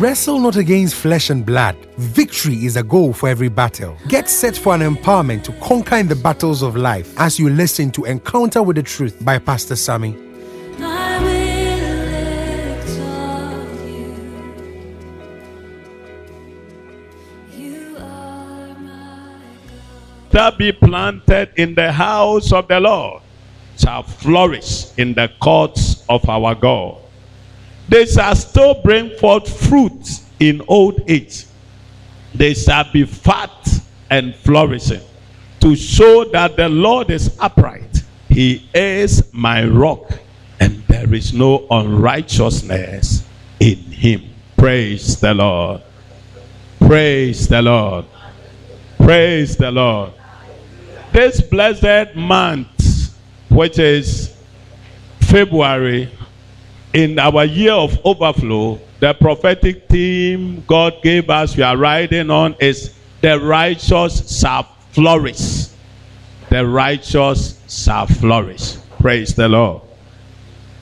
wrestle 0.00 0.38
not 0.38 0.56
against 0.56 0.94
flesh 0.94 1.28
and 1.28 1.44
blood. 1.44 1.76
Victory 1.98 2.64
is 2.64 2.76
a 2.76 2.82
goal 2.82 3.12
for 3.12 3.28
every 3.28 3.50
battle. 3.50 3.94
Get 4.08 4.30
set 4.30 4.56
for 4.56 4.74
an 4.74 4.80
empowerment 4.80 5.44
to 5.44 5.52
conquer 5.60 5.96
in 5.96 6.08
the 6.08 6.16
battles 6.16 6.62
of 6.62 6.74
life 6.74 7.12
as 7.18 7.38
you 7.38 7.50
listen 7.50 7.90
to 7.92 8.04
Encounter 8.04 8.62
with 8.62 8.76
the 8.76 8.82
Truth 8.82 9.22
by 9.22 9.38
Pastor 9.38 9.76
Sammy. 9.76 10.16
I 10.78 11.18
will 11.22 12.78
exalt 12.78 13.78
you. 13.86 14.16
You 17.58 17.96
are 17.98 18.74
my 18.78 19.44
that 20.30 20.56
be 20.56 20.72
planted 20.72 21.50
in 21.56 21.74
the 21.74 21.92
house 21.92 22.54
of 22.54 22.68
the 22.68 22.80
Lord 22.80 23.22
shall 23.76 24.02
flourish 24.02 24.96
in 24.96 25.12
the 25.12 25.30
courts 25.42 26.06
of 26.08 26.26
our 26.26 26.54
God. 26.54 26.96
They 27.90 28.06
shall 28.06 28.36
still 28.36 28.80
bring 28.82 29.10
forth 29.18 29.48
fruit 29.66 30.20
in 30.38 30.62
old 30.68 31.02
age. 31.08 31.44
They 32.32 32.54
shall 32.54 32.90
be 32.92 33.04
fat 33.04 33.50
and 34.08 34.34
flourishing 34.36 35.00
to 35.58 35.74
show 35.74 36.24
that 36.26 36.56
the 36.56 36.68
Lord 36.68 37.10
is 37.10 37.36
upright. 37.40 38.04
He 38.28 38.68
is 38.72 39.32
my 39.32 39.66
rock 39.66 40.08
and 40.60 40.84
there 40.86 41.12
is 41.12 41.34
no 41.34 41.66
unrighteousness 41.68 43.24
in 43.58 43.76
him. 43.76 44.22
Praise 44.56 45.18
the 45.18 45.34
Lord. 45.34 45.82
Praise 46.78 47.48
the 47.48 47.60
Lord. 47.60 48.04
Praise 48.98 49.56
the 49.56 49.70
Lord. 49.72 50.12
This 51.12 51.40
blessed 51.40 52.14
month, 52.14 53.12
which 53.48 53.80
is 53.80 54.32
February, 55.22 56.08
in 56.92 57.18
our 57.18 57.44
year 57.44 57.72
of 57.72 57.98
overflow, 58.04 58.80
the 58.98 59.14
prophetic 59.14 59.88
theme 59.88 60.62
God 60.66 61.02
gave 61.02 61.30
us, 61.30 61.56
we 61.56 61.62
are 61.62 61.76
riding 61.76 62.30
on, 62.30 62.54
is 62.60 62.94
the 63.20 63.38
righteous 63.38 64.40
shall 64.40 64.64
flourish. 64.90 65.68
The 66.50 66.66
righteous 66.66 67.60
shall 67.68 68.06
flourish. 68.06 68.76
Praise 68.98 69.34
the 69.34 69.48
Lord. 69.48 69.82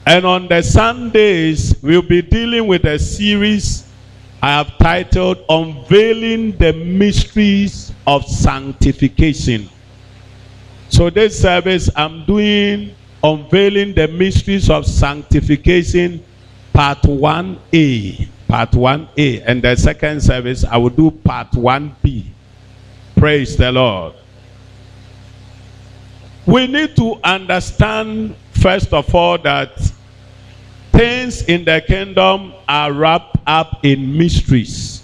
And 0.05 0.25
on 0.25 0.47
the 0.47 0.63
Sundays, 0.63 1.75
we'll 1.83 2.01
be 2.01 2.21
dealing 2.21 2.65
with 2.67 2.85
a 2.85 2.97
series 2.97 3.85
I 4.41 4.49
have 4.49 4.77
titled 4.77 5.43
Unveiling 5.49 6.57
the 6.57 6.73
Mysteries 6.73 7.93
of 8.07 8.25
Sanctification. 8.25 9.69
So 10.87 11.09
this 11.09 11.39
service 11.39 11.89
I'm 11.95 12.25
doing 12.25 12.95
Unveiling 13.23 13.93
the 13.93 14.07
Mysteries 14.07 14.69
of 14.69 14.85
Sanctification 14.85 16.23
part 16.71 17.01
1A. 17.01 18.27
Part 18.47 18.71
1A. 18.71 19.43
And 19.45 19.61
the 19.61 19.75
second 19.75 20.21
service 20.21 20.63
I 20.63 20.77
will 20.77 20.89
do 20.89 21.11
part 21.11 21.51
1B. 21.51 22.25
Praise 23.15 23.57
the 23.57 23.71
Lord. 23.71 24.13
We 26.45 26.67
need 26.67 26.95
to 26.95 27.19
understand 27.23 28.35
first 28.53 28.93
of 28.93 29.13
all 29.13 29.37
that 29.39 29.77
things 30.93 31.43
in 31.43 31.65
the 31.65 31.83
kingdom 31.85 32.53
are 32.67 32.91
wrapped 32.93 33.37
up 33.45 33.83
in 33.83 34.17
mysteries. 34.17 35.03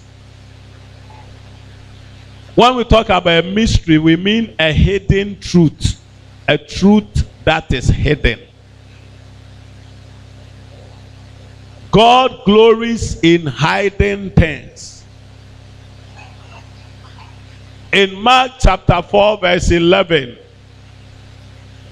When 2.54 2.74
we 2.76 2.84
talk 2.84 3.10
about 3.10 3.26
a 3.26 3.42
mystery, 3.42 3.98
we 3.98 4.16
mean 4.16 4.54
a 4.58 4.72
hidden 4.72 5.38
truth. 5.38 6.00
A 6.48 6.56
truth 6.56 7.28
that 7.46 7.72
is 7.72 7.86
hidden. 7.88 8.40
God 11.92 12.44
glories 12.44 13.20
in 13.20 13.46
hiding 13.46 14.30
things. 14.30 15.04
In 17.92 18.20
Mark 18.20 18.50
chapter 18.58 19.00
4 19.00 19.38
verse 19.38 19.70
11, 19.70 20.36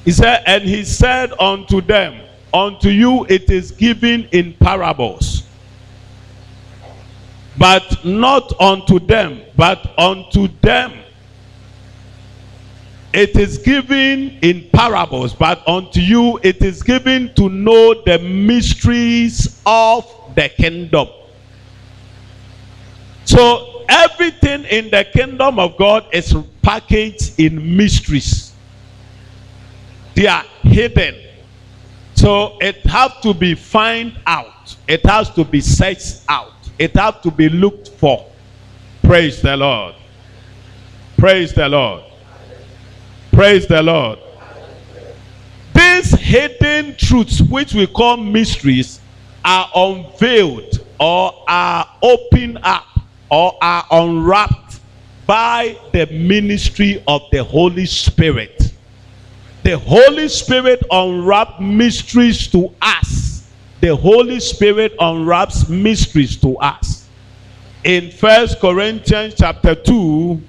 he 0.04 0.10
said, 0.10 0.42
And 0.44 0.64
he 0.64 0.84
said 0.84 1.32
unto 1.38 1.80
them, 1.80 2.20
Unto 2.52 2.88
you 2.88 3.24
it 3.28 3.48
is 3.48 3.70
given 3.70 4.28
in 4.32 4.54
parables. 4.54 5.46
But 7.56 8.04
not 8.04 8.60
unto 8.60 8.98
them, 8.98 9.40
but 9.56 9.96
unto 9.96 10.48
them 10.60 11.03
it 13.14 13.36
is 13.36 13.58
given 13.58 14.38
in 14.42 14.68
parables, 14.72 15.32
but 15.34 15.66
unto 15.68 16.00
you 16.00 16.40
it 16.42 16.62
is 16.62 16.82
given 16.82 17.32
to 17.34 17.48
know 17.48 18.02
the 18.02 18.18
mysteries 18.18 19.62
of 19.64 20.04
the 20.34 20.48
kingdom. 20.48 21.08
So 23.24 23.84
everything 23.88 24.64
in 24.64 24.90
the 24.90 25.04
kingdom 25.04 25.60
of 25.60 25.76
God 25.76 26.06
is 26.12 26.34
packaged 26.60 27.38
in 27.38 27.76
mysteries. 27.76 28.52
They 30.14 30.26
are 30.26 30.44
hidden. 30.62 31.14
So 32.16 32.58
it 32.60 32.84
has 32.86 33.12
to 33.22 33.32
be 33.32 33.54
found 33.54 34.18
out. 34.26 34.74
It 34.88 35.06
has 35.06 35.30
to 35.34 35.44
be 35.44 35.60
searched 35.60 36.22
out. 36.28 36.52
It 36.78 36.96
has 36.96 37.14
to 37.22 37.30
be 37.30 37.48
looked 37.48 37.90
for. 37.90 38.26
Praise 39.02 39.40
the 39.40 39.56
Lord. 39.56 39.94
Praise 41.16 41.52
the 41.54 41.68
Lord. 41.68 42.02
Praise 43.34 43.66
the 43.66 43.82
Lord. 43.82 44.20
These 45.74 46.12
hidden 46.12 46.94
truths, 46.96 47.40
which 47.40 47.74
we 47.74 47.88
call 47.88 48.16
mysteries, 48.16 49.00
are 49.44 49.68
unveiled 49.74 50.78
or 51.00 51.42
are 51.48 51.84
opened 52.00 52.60
up 52.62 52.86
or 53.28 53.58
are 53.60 53.84
unwrapped 53.90 54.78
by 55.26 55.76
the 55.92 56.06
ministry 56.06 57.02
of 57.08 57.22
the 57.32 57.42
Holy 57.42 57.86
Spirit. 57.86 58.72
The 59.64 59.78
Holy 59.78 60.28
Spirit 60.28 60.84
unwraps 60.92 61.58
mysteries 61.58 62.46
to 62.52 62.72
us. 62.80 63.50
The 63.80 63.96
Holy 63.96 64.38
Spirit 64.38 64.94
unwraps 65.00 65.68
mysteries 65.68 66.36
to 66.36 66.56
us. 66.58 67.08
In 67.82 68.12
First 68.12 68.60
Corinthians 68.60 69.34
chapter 69.36 69.74
2, 69.74 70.40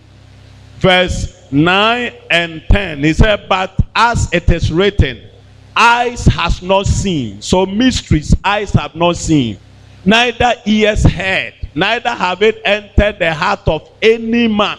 verse 0.77 1.34
9 1.55 2.13
and 2.29 2.61
10, 2.69 3.03
he 3.03 3.13
said, 3.13 3.47
But 3.47 3.79
as 3.95 4.31
it 4.33 4.49
is 4.49 4.73
written, 4.73 5.21
eyes 5.73 6.25
has 6.25 6.61
not 6.61 6.85
seen. 6.85 7.41
So 7.41 7.65
mysteries 7.65 8.35
eyes 8.43 8.71
have 8.73 8.93
not 8.93 9.15
seen. 9.15 9.57
Neither 10.03 10.53
ears 10.65 11.03
heard, 11.03 11.53
neither 11.73 12.09
have 12.09 12.41
it 12.41 12.61
entered 12.65 13.19
the 13.19 13.33
heart 13.33 13.65
of 13.67 13.89
any 14.01 14.49
man. 14.49 14.77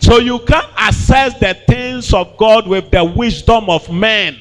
So 0.00 0.18
you 0.18 0.38
can't 0.40 0.70
assess 0.78 1.38
the 1.38 1.52
things 1.68 2.14
of 2.14 2.36
God 2.38 2.66
with 2.66 2.90
the 2.90 3.04
wisdom 3.04 3.68
of 3.68 3.92
men. 3.92 4.38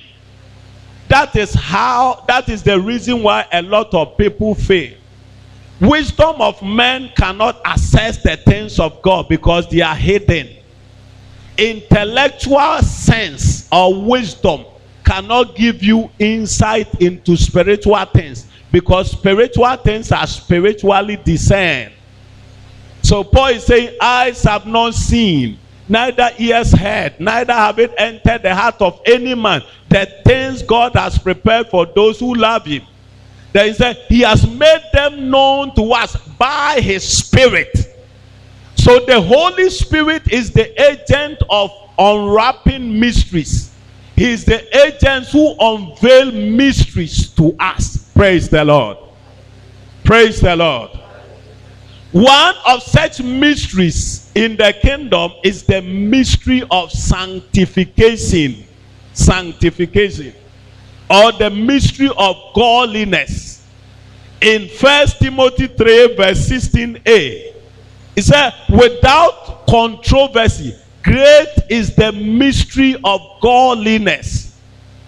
That 1.09 1.35
is 1.35 1.53
how, 1.53 2.23
that 2.29 2.47
is 2.47 2.63
the 2.63 2.79
reason 2.79 3.21
why 3.21 3.45
a 3.51 3.61
lot 3.61 3.93
of 3.93 4.17
people 4.17 4.55
fail. 4.55 4.95
Wisdom 5.81 6.39
of 6.39 6.61
men 6.63 7.11
cannot 7.17 7.61
assess 7.65 8.23
the 8.23 8.37
things 8.37 8.79
of 8.79 9.01
God 9.01 9.27
because 9.27 9.69
they 9.69 9.81
are 9.81 9.95
hidden. 9.95 10.55
Intellectual 11.57 12.79
sense 12.81 13.67
or 13.71 14.01
wisdom 14.01 14.65
cannot 15.05 15.55
give 15.55 15.83
you 15.83 16.09
insight 16.19 16.93
into 17.01 17.37
spiritual 17.37 18.03
things 18.05 18.47
because 18.71 19.11
spiritual 19.11 19.75
things 19.77 20.11
are 20.11 20.27
spiritually 20.27 21.17
discerned. 21.23 21.93
So 23.03 23.23
Paul 23.23 23.49
is 23.49 23.65
saying, 23.65 23.95
eyes 24.01 24.43
have 24.43 24.65
not 24.65 24.95
seen, 24.95 25.59
neither 25.87 26.31
ears 26.39 26.73
heard, 26.73 27.19
neither 27.19 27.53
have 27.53 27.79
it 27.79 27.93
entered 27.97 28.41
the 28.41 28.53
heart 28.53 28.81
of 28.81 28.99
any 29.05 29.35
man. 29.35 29.61
The 29.89 30.07
things 30.25 30.63
God 30.63 30.93
has 30.95 31.17
prepared 31.17 31.67
for 31.69 31.85
those 31.85 32.19
who 32.19 32.33
love 32.33 32.65
him. 32.65 32.81
Then 33.53 33.67
he 33.67 33.73
said, 33.73 33.97
he 34.09 34.21
has 34.21 34.45
made 34.45 34.83
them 34.91 35.29
known 35.29 35.73
to 35.75 35.93
us 35.93 36.17
by 36.37 36.81
his 36.81 37.07
spirit. 37.07 37.94
So 38.85 38.99
the 38.99 39.19
Holy 39.19 39.71
Spirit 39.71 40.31
is 40.31 40.51
the 40.51 40.69
agent 40.79 41.41
of 41.49 41.71
unwrapping 41.97 42.99
mysteries. 42.99 43.71
He 44.15 44.29
is 44.29 44.45
the 44.45 44.61
agent 44.85 45.25
who 45.29 45.55
unveil 45.59 46.31
mysteries 46.31 47.29
to 47.29 47.55
us. 47.59 48.11
Praise 48.13 48.47
the 48.47 48.63
Lord. 48.63 48.97
Praise 50.03 50.39
the 50.39 50.55
Lord. 50.55 50.91
One 52.11 52.53
of 52.67 52.83
such 52.83 53.23
mysteries 53.23 54.31
in 54.35 54.55
the 54.55 54.71
kingdom 54.79 55.31
is 55.43 55.63
the 55.63 55.81
mystery 55.81 56.61
of 56.69 56.91
sanctification. 56.91 58.65
Sanctification. 59.13 60.31
Or 61.09 61.31
the 61.31 61.49
mystery 61.49 62.11
of 62.15 62.35
godliness. 62.53 63.65
In 64.41 64.69
First 64.69 65.17
Timothy 65.17 65.65
3 65.65 66.15
verse 66.15 66.47
16a. 66.47 67.54
It 68.15 68.23
said, 68.23 68.53
without 68.69 69.67
controversy, 69.67 70.75
great 71.03 71.49
is 71.69 71.95
the 71.95 72.11
mystery 72.13 72.95
of 73.03 73.21
godliness. 73.41 74.57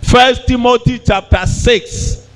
First 0.01 0.48
Timothy 0.48 1.00
chapter 1.00 1.45
6, 1.45 2.27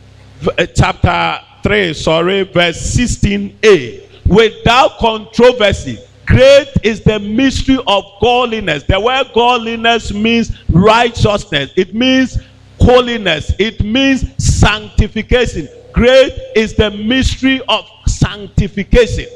uh, 0.58 0.66
chapter 0.68 1.40
3, 1.64 1.94
sorry, 1.94 2.44
verse 2.44 2.96
16a. 2.96 4.26
Without 4.28 4.98
controversy, 4.98 6.00
great 6.26 6.70
is 6.84 7.02
the 7.02 7.20
mystery 7.20 7.78
of 7.86 8.06
godliness. 8.22 8.84
The 8.84 9.00
word 9.00 9.28
godliness 9.34 10.14
means 10.14 10.52
righteousness, 10.70 11.72
it 11.76 11.94
means 11.94 12.40
holiness, 12.80 13.52
it 13.60 13.84
means 13.84 14.26
sanctification. 14.42 15.68
Great 15.92 16.34
is 16.56 16.74
the 16.76 16.90
mystery 16.92 17.62
of 17.68 17.86
sanctification. 18.08 19.28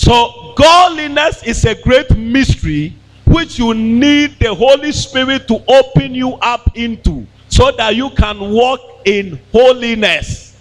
So, 0.00 0.54
godliness 0.56 1.42
is 1.42 1.62
a 1.66 1.74
great 1.74 2.16
mystery 2.16 2.96
which 3.26 3.58
you 3.58 3.74
need 3.74 4.38
the 4.38 4.54
Holy 4.54 4.92
Spirit 4.92 5.46
to 5.48 5.62
open 5.70 6.14
you 6.14 6.30
up 6.40 6.74
into 6.74 7.26
so 7.50 7.70
that 7.72 7.94
you 7.94 8.08
can 8.08 8.50
walk 8.50 8.80
in 9.04 9.38
holiness. 9.52 10.58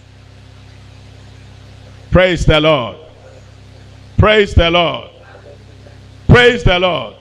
Praise 2.11 2.45
the 2.45 2.59
Lord. 2.59 2.97
Praise 4.17 4.53
the 4.53 4.69
Lord. 4.69 5.09
Praise 6.27 6.65
the 6.65 6.77
Lord. 6.77 7.15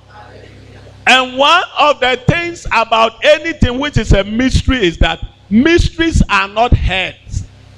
And 1.07 1.39
one 1.39 1.63
of 1.79 2.01
the 2.01 2.21
things 2.27 2.67
about 2.73 3.25
anything 3.25 3.79
which 3.79 3.97
is 3.97 4.13
a 4.13 4.25
mystery 4.25 4.85
is 4.85 4.99
that 4.99 5.25
mysteries 5.51 6.21
are 6.29 6.49
not 6.49 6.77
heard, 6.77 7.15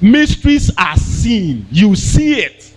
mysteries 0.01 0.71
are 0.79 0.97
seen. 0.97 1.67
You 1.71 1.95
see 1.95 2.41
it. 2.41 2.70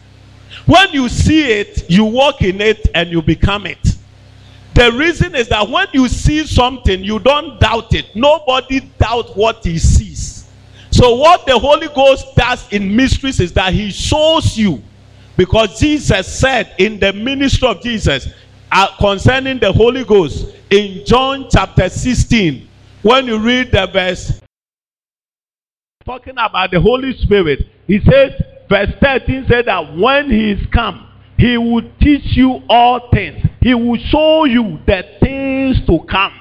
When 0.66 0.92
you 0.92 1.10
see 1.10 1.52
it, 1.52 1.90
you 1.90 2.06
walk 2.06 2.42
in 2.42 2.62
it 2.62 2.88
and 2.96 3.10
you 3.10 3.22
become 3.22 3.66
it. 3.66 3.98
The 4.74 4.92
reason 4.92 5.36
is 5.36 5.50
that 5.50 5.70
when 5.70 5.88
you 5.94 6.08
see 6.08 6.46
something, 6.46 7.04
you 7.04 7.20
don't 7.20 7.60
doubt 7.60 7.94
it. 7.94 8.16
Nobody 8.16 8.80
doubt 8.98 9.36
what 9.38 9.64
he 9.64 9.78
sees. 9.78 10.50
So 10.90 11.16
what 11.16 11.46
the 11.46 11.58
Holy 11.58 11.88
Ghost 11.90 12.36
does 12.36 12.72
in 12.72 12.96
mysteries 12.96 13.40
is 13.40 13.52
that 13.54 13.74
he 13.74 13.92
shows 13.92 14.58
you. 14.58 14.82
Because 15.36 15.80
Jesus 15.80 16.28
said 16.28 16.74
in 16.78 17.00
the 17.00 17.12
ministry 17.12 17.68
of 17.68 17.82
Jesus 17.82 18.28
uh, 18.72 18.96
concerning 18.98 19.60
the 19.60 19.72
Holy 19.72 20.04
Ghost 20.04 20.48
in 20.70 21.06
John 21.06 21.48
chapter 21.52 21.90
16, 21.90 22.68
when 23.02 23.28
you 23.28 23.38
read 23.38 23.72
the 23.72 23.88
verse 23.88 24.40
talking 26.06 26.34
about 26.38 26.72
the 26.72 26.80
Holy 26.80 27.18
Spirit, 27.18 27.68
he 27.88 28.00
says, 28.00 28.34
verse 28.70 28.90
13 29.02 29.46
said 29.50 29.66
that 29.66 29.96
when 29.98 30.30
he 30.30 30.52
is 30.52 30.68
come, 30.74 31.10
he 31.38 31.58
will 31.58 31.82
teach 32.00 32.36
you 32.38 32.62
all 32.70 33.10
things. 33.12 33.46
He 33.62 33.74
will 33.74 33.98
show 34.10 34.46
you 34.46 34.80
the 34.86 35.04
things 35.22 35.86
to 35.88 36.00
come. 36.10 36.34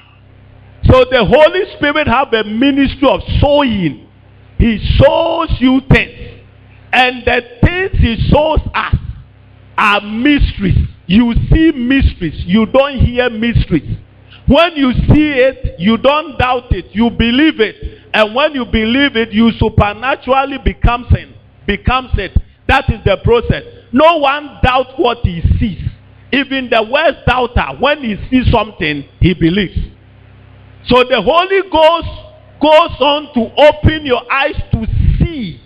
So 0.85 1.05
the 1.09 1.25
Holy 1.25 1.63
Spirit 1.77 2.07
have 2.07 2.33
a 2.33 2.43
ministry 2.43 3.07
of 3.09 3.21
showing. 3.39 4.07
He 4.57 4.77
shows 4.97 5.49
you 5.59 5.81
things. 5.89 6.41
And 6.91 7.23
the 7.25 7.41
things 7.65 7.91
he 7.99 8.29
shows 8.29 8.59
us 8.75 8.95
are 9.77 10.01
mysteries. 10.01 10.77
You 11.07 11.33
see 11.51 11.71
mysteries. 11.71 12.43
You 12.45 12.65
don't 12.67 12.99
hear 12.99 13.29
mysteries. 13.29 13.97
When 14.47 14.75
you 14.75 14.93
see 14.93 15.31
it, 15.31 15.79
you 15.79 15.97
don't 15.97 16.37
doubt 16.37 16.71
it. 16.71 16.93
You 16.93 17.09
believe 17.09 17.59
it. 17.59 17.75
And 18.13 18.35
when 18.35 18.53
you 18.53 18.65
believe 18.65 19.15
it, 19.15 19.31
you 19.31 19.51
supernaturally 19.57 20.59
become 20.63 21.07
it. 21.11 21.32
Becomes 21.67 22.11
it. 22.15 22.31
That 22.67 22.89
is 22.89 23.03
the 23.05 23.17
process. 23.23 23.63
No 23.91 24.17
one 24.17 24.59
doubts 24.63 24.91
what 24.97 25.19
he 25.23 25.41
sees. 25.59 25.81
Even 26.31 26.69
the 26.69 26.81
worst 26.89 27.19
doubter, 27.27 27.77
when 27.79 27.99
he 28.03 28.15
sees 28.29 28.51
something, 28.51 29.07
he 29.19 29.33
believes. 29.33 29.77
So 30.87 31.03
the 31.03 31.21
Holy 31.21 31.61
Ghost 31.69 32.07
goes 32.59 32.97
on 32.99 33.33
to 33.35 33.51
open 33.61 34.05
your 34.05 34.21
eyes 34.31 34.55
to 34.71 34.85
see, 35.19 35.61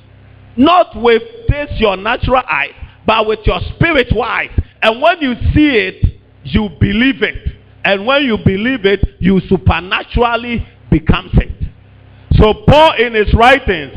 not 0.57 0.91
with 1.01 1.21
this 1.47 1.69
your 1.79 1.95
natural 1.95 2.43
eyes, 2.49 2.73
but 3.05 3.25
with 3.25 3.39
your 3.45 3.59
spiritual 3.75 4.23
eyes. 4.23 4.49
And 4.81 5.01
when 5.01 5.21
you 5.21 5.35
see 5.53 5.69
it, 5.69 6.19
you 6.43 6.69
believe 6.79 7.23
it. 7.23 7.53
And 7.85 8.05
when 8.05 8.23
you 8.23 8.37
believe 8.37 8.85
it, 8.85 8.99
you 9.19 9.39
supernaturally 9.47 10.67
becomes 10.91 11.31
it. 11.35 11.51
So 12.33 12.53
Paul 12.67 12.93
in 12.99 13.13
his 13.13 13.33
writings 13.33 13.93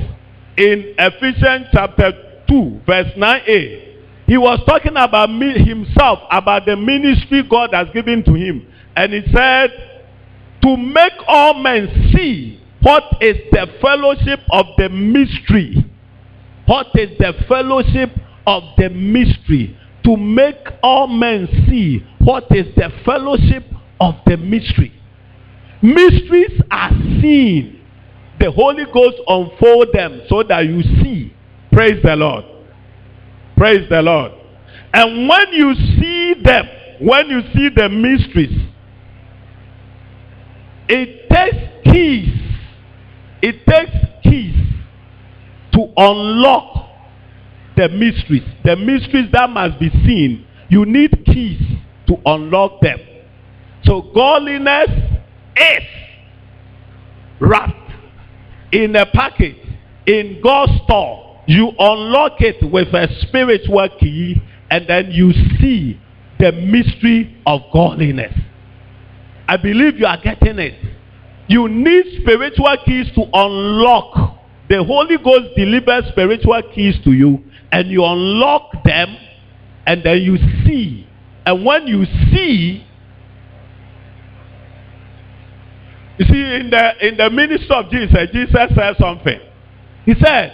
in 0.61 0.95
Ephesians 0.99 1.67
chapter 1.73 2.13
2 2.49 2.81
verse 2.87 3.13
9a 3.17 3.91
he 4.31 4.39
was 4.39 4.61
talking 4.65 4.97
about 4.97 5.29
me, 5.29 5.55
himself 5.55 6.21
about 6.31 6.65
the 6.65 6.77
ministry 6.77 7.43
God 7.43 7.71
has 7.75 7.89
given 7.93 8.23
to 8.23 8.35
him. 8.35 8.65
And 8.95 9.13
he 9.13 9.23
said 9.35 9.71
to 10.63 10.77
make 10.77 11.15
all 11.27 11.55
men 11.55 12.13
see 12.15 12.63
what 12.81 13.03
is 13.21 13.39
the 13.51 13.67
fellowship 13.83 14.39
of 14.53 14.67
the 14.79 14.89
mystery. 14.89 15.85
What 16.67 16.87
is 16.95 17.19
the 17.19 17.33
fellowship 17.49 18.11
of 18.47 18.63
the 18.79 18.89
mystery? 18.91 19.77
To 20.05 20.17
make 20.17 20.65
all 20.81 21.09
men 21.09 21.49
see 21.69 22.07
what 22.21 22.45
is 22.53 22.73
the 22.77 22.93
fellowship 23.05 23.65
of 24.01 24.15
the 24.27 24.37
mystery. 24.37 24.93
Mysteries 25.83 26.61
are 26.71 26.93
seen 27.21 27.80
the 28.41 28.51
Holy 28.51 28.85
Ghost 28.93 29.19
unfold 29.29 29.89
them 29.93 30.23
so 30.29 30.43
that 30.43 30.65
you 30.65 30.83
see. 30.83 31.33
Praise 31.71 32.03
the 32.03 32.17
Lord. 32.17 32.45
Praise 33.57 33.89
the 33.89 34.01
Lord. 34.01 34.33
And 34.93 35.29
when 35.29 35.53
you 35.53 35.75
see 35.75 36.35
them, 36.43 36.67
when 37.01 37.29
you 37.29 37.43
see 37.55 37.69
the 37.69 37.89
mysteries, 37.89 38.67
it 40.89 41.29
takes 41.31 41.93
keys. 41.93 42.35
It 43.43 43.67
takes 43.67 43.91
keys 44.25 44.57
to 45.75 45.93
unlock 45.97 46.89
the 47.77 47.89
mysteries. 47.91 48.43
The 48.65 48.77
mysteries 48.77 49.29
that 49.33 49.51
must 49.51 49.79
be 49.79 49.91
seen. 49.91 50.47
You 50.69 50.87
need 50.87 51.25
keys 51.27 51.61
to 52.09 52.17
unlock 52.27 52.81
them. 52.81 52.99
So 53.85 54.11
godliness 54.15 54.91
is 55.57 55.85
wrapped 57.39 57.80
in 58.73 58.97
a 58.97 59.07
package 59.07 59.57
in 60.07 60.41
God's 60.43 60.73
store. 60.85 61.43
You 61.47 61.73
unlock 61.79 62.41
it 62.41 62.63
with 62.71 62.89
a 62.89 63.09
spiritual 63.23 63.89
key 63.99 64.37
and 64.71 64.87
then 64.89 65.11
you 65.11 65.33
see 65.61 66.01
the 66.39 66.53
mystery 66.53 67.37
of 67.47 67.63
godliness. 67.73 68.35
I 69.49 69.57
believe 69.57 69.99
you 69.99 70.07
are 70.07 70.21
getting 70.23 70.59
it. 70.59 70.75
You 71.49 71.69
need 71.69 72.23
spiritual 72.23 72.77
keys 72.85 73.11
to 73.17 73.25
unlock. 73.33 74.39
The 74.69 74.85
Holy 74.85 75.19
Ghost 75.19 75.57
delivers 75.57 76.05
spiritual 76.13 76.63
keys 76.73 76.95
to 77.03 77.11
you 77.11 77.43
and 77.73 77.91
you 77.91 78.05
unlock 78.05 78.71
them 78.85 79.17
and 79.87 80.05
then 80.05 80.19
you 80.19 80.37
see. 80.65 81.09
And 81.45 81.65
when 81.65 81.89
you 81.89 82.05
see, 82.33 82.87
You 86.21 86.27
see, 86.27 86.55
in 86.61 86.69
the 86.69 87.09
in 87.09 87.17
the 87.17 87.31
ministry 87.31 87.75
of 87.75 87.91
Jesus, 87.91 88.29
Jesus 88.31 88.77
said 88.77 88.95
something. 89.01 89.41
He 90.05 90.13
said, 90.23 90.53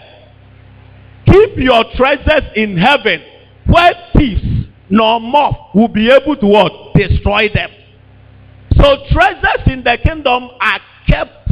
Keep 1.26 1.56
your 1.56 1.82
treasures 1.96 2.52
in 2.54 2.76
heaven, 2.76 3.20
where 3.66 3.90
thieves 4.16 4.68
nor 4.88 5.20
moth 5.20 5.74
will 5.74 5.88
be 5.88 6.08
able 6.08 6.36
to 6.36 6.46
what? 6.46 6.94
Destroy 6.94 7.48
them. 7.52 7.70
So 8.76 8.94
treasures 9.10 9.66
in 9.66 9.82
the 9.82 9.98
kingdom 10.04 10.50
are 10.60 10.80
kept 11.08 11.50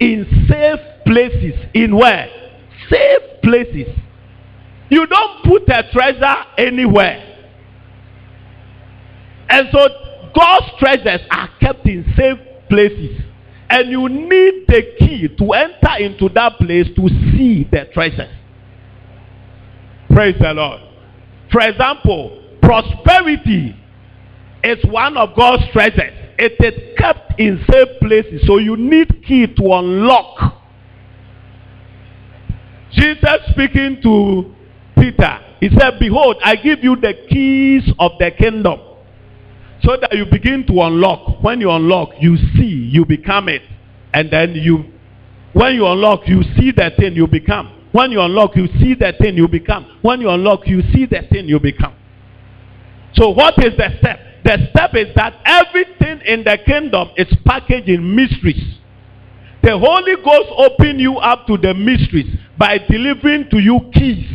in 0.00 0.26
safe 0.46 0.80
places. 1.06 1.54
In 1.72 1.96
where? 1.96 2.28
Safe 2.90 3.40
places. 3.42 3.88
You 4.90 5.06
don't 5.06 5.44
put 5.44 5.62
a 5.70 5.90
treasure 5.90 6.44
anywhere. 6.58 7.26
And 9.48 9.66
so 9.72 9.88
God's 10.34 10.66
treasures 10.78 11.26
are 11.30 11.48
kept 11.58 11.86
in 11.86 12.04
safe 12.18 12.38
places. 12.68 13.29
And 13.70 13.88
you 13.90 14.08
need 14.08 14.66
the 14.66 14.82
key 14.98 15.28
to 15.38 15.52
enter 15.52 15.96
into 16.00 16.28
that 16.34 16.58
place 16.58 16.88
to 16.96 17.08
see 17.08 17.68
the 17.70 17.88
treasures. 17.94 18.34
Praise 20.10 20.34
the 20.40 20.52
Lord. 20.52 20.80
For 21.52 21.60
example, 21.60 22.42
prosperity 22.60 23.76
is 24.64 24.84
one 24.86 25.16
of 25.16 25.36
God's 25.36 25.62
treasures. 25.72 26.12
It 26.36 26.56
is 26.58 26.98
kept 26.98 27.38
in 27.38 27.64
safe 27.70 28.00
places. 28.00 28.42
So 28.46 28.58
you 28.58 28.76
need 28.76 29.24
key 29.26 29.46
to 29.46 29.72
unlock. 29.74 30.56
Jesus 32.92 33.40
speaking 33.50 34.00
to 34.02 34.52
Peter, 34.96 35.38
he 35.60 35.68
said, 35.78 36.00
Behold, 36.00 36.36
I 36.42 36.56
give 36.56 36.82
you 36.82 36.96
the 36.96 37.14
keys 37.28 37.88
of 38.00 38.12
the 38.18 38.32
kingdom. 38.32 38.80
So 39.82 39.96
that 40.00 40.14
you 40.14 40.26
begin 40.30 40.66
to 40.66 40.82
unlock. 40.82 41.42
When 41.42 41.60
you 41.60 41.70
unlock, 41.70 42.10
you 42.20 42.36
see, 42.56 42.88
you 42.90 43.04
become 43.04 43.48
it. 43.48 43.62
And 44.12 44.30
then 44.30 44.54
you, 44.54 44.84
when 45.52 45.74
you 45.74 45.86
unlock, 45.86 46.26
you 46.26 46.42
see 46.58 46.72
that 46.76 46.96
thing 46.96 47.14
you 47.14 47.26
become. 47.26 47.76
When 47.92 48.10
you 48.10 48.20
unlock, 48.20 48.56
you 48.56 48.66
see 48.78 48.94
that 49.00 49.18
thing 49.18 49.36
you 49.36 49.48
become. 49.48 49.98
When 50.02 50.20
you 50.20 50.28
unlock, 50.30 50.66
you 50.66 50.82
see 50.92 51.06
that 51.06 51.30
thing 51.30 51.48
you 51.48 51.58
become. 51.58 51.94
So 53.14 53.30
what 53.30 53.54
is 53.58 53.76
the 53.76 53.88
step? 53.98 54.20
The 54.44 54.68
step 54.70 54.94
is 54.94 55.14
that 55.16 55.34
everything 55.44 56.20
in 56.26 56.44
the 56.44 56.58
kingdom 56.64 57.10
is 57.16 57.26
packaged 57.44 57.88
in 57.88 58.14
mysteries. 58.14 58.78
The 59.62 59.76
Holy 59.78 60.16
Ghost 60.24 60.50
open 60.56 60.98
you 60.98 61.16
up 61.16 61.46
to 61.46 61.58
the 61.58 61.74
mysteries 61.74 62.34
by 62.56 62.78
delivering 62.78 63.48
to 63.50 63.58
you 63.58 63.80
keys. 63.92 64.26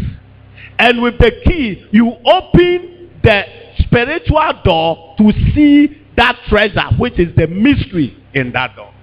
And 0.78 1.02
with 1.02 1.18
the 1.18 1.32
key, 1.46 1.86
you 1.92 2.12
open 2.26 3.10
the 3.24 3.65
spiritual 3.96 4.54
door 4.64 5.16
to 5.18 5.32
see 5.54 6.02
that 6.18 6.38
treasure, 6.50 6.88
which 6.98 7.18
is 7.18 7.34
the 7.36 7.48
mystery 7.48 8.18
in 8.34 8.52
that 8.52 8.76
door. 8.76 8.94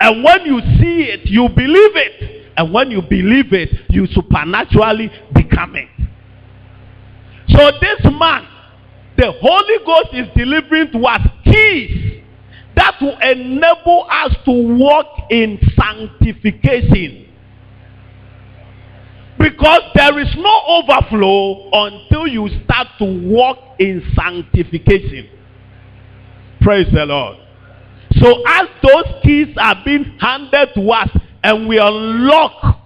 And 0.00 0.22
when 0.22 0.44
you 0.44 0.60
see 0.78 1.04
it, 1.04 1.20
you 1.24 1.48
believe 1.48 1.96
it. 1.96 2.52
And 2.56 2.72
when 2.72 2.90
you 2.90 3.00
believe 3.02 3.52
it, 3.52 3.70
you 3.90 4.06
supernaturally 4.06 5.10
become 5.34 5.76
it. 5.76 5.88
So 7.48 7.70
this 7.80 8.12
man, 8.18 8.46
the 9.16 9.32
Holy 9.40 9.84
Ghost 9.86 10.08
is 10.12 10.26
delivering 10.36 10.92
to 10.92 11.06
us 11.06 11.26
keys 11.44 12.22
that 12.74 12.96
will 13.00 13.18
enable 13.18 14.06
us 14.10 14.34
to 14.44 14.76
walk 14.76 15.30
in 15.30 15.58
sanctification. 15.76 17.25
Because 19.38 19.82
there 19.94 20.18
is 20.18 20.34
no 20.36 20.62
overflow 20.66 21.68
until 21.72 22.26
you 22.26 22.48
start 22.64 22.88
to 22.98 23.04
walk 23.04 23.58
in 23.78 24.02
sanctification. 24.16 25.28
Praise 26.60 26.86
the 26.92 27.04
Lord. 27.04 27.38
So 28.20 28.42
as 28.46 28.66
those 28.82 29.22
keys 29.22 29.54
are 29.58 29.76
being 29.84 30.04
handed 30.18 30.70
to 30.74 30.90
us 30.90 31.10
and 31.44 31.68
we 31.68 31.78
unlock 31.78 32.80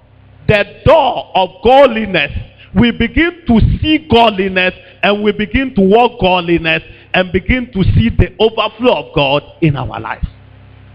the 0.48 0.64
door 0.84 1.30
of 1.34 1.50
godliness, 1.62 2.32
we 2.74 2.90
begin 2.90 3.42
to 3.46 3.60
see 3.80 4.06
godliness 4.10 4.74
and 5.02 5.22
we 5.22 5.32
begin 5.32 5.74
to 5.76 5.82
walk 5.82 6.20
godliness 6.20 6.82
and 7.14 7.32
begin 7.32 7.70
to 7.72 7.82
see 7.94 8.10
the 8.10 8.34
overflow 8.38 9.08
of 9.08 9.14
God 9.14 9.42
in 9.60 9.76
our 9.76 10.00
lives. 10.00 10.26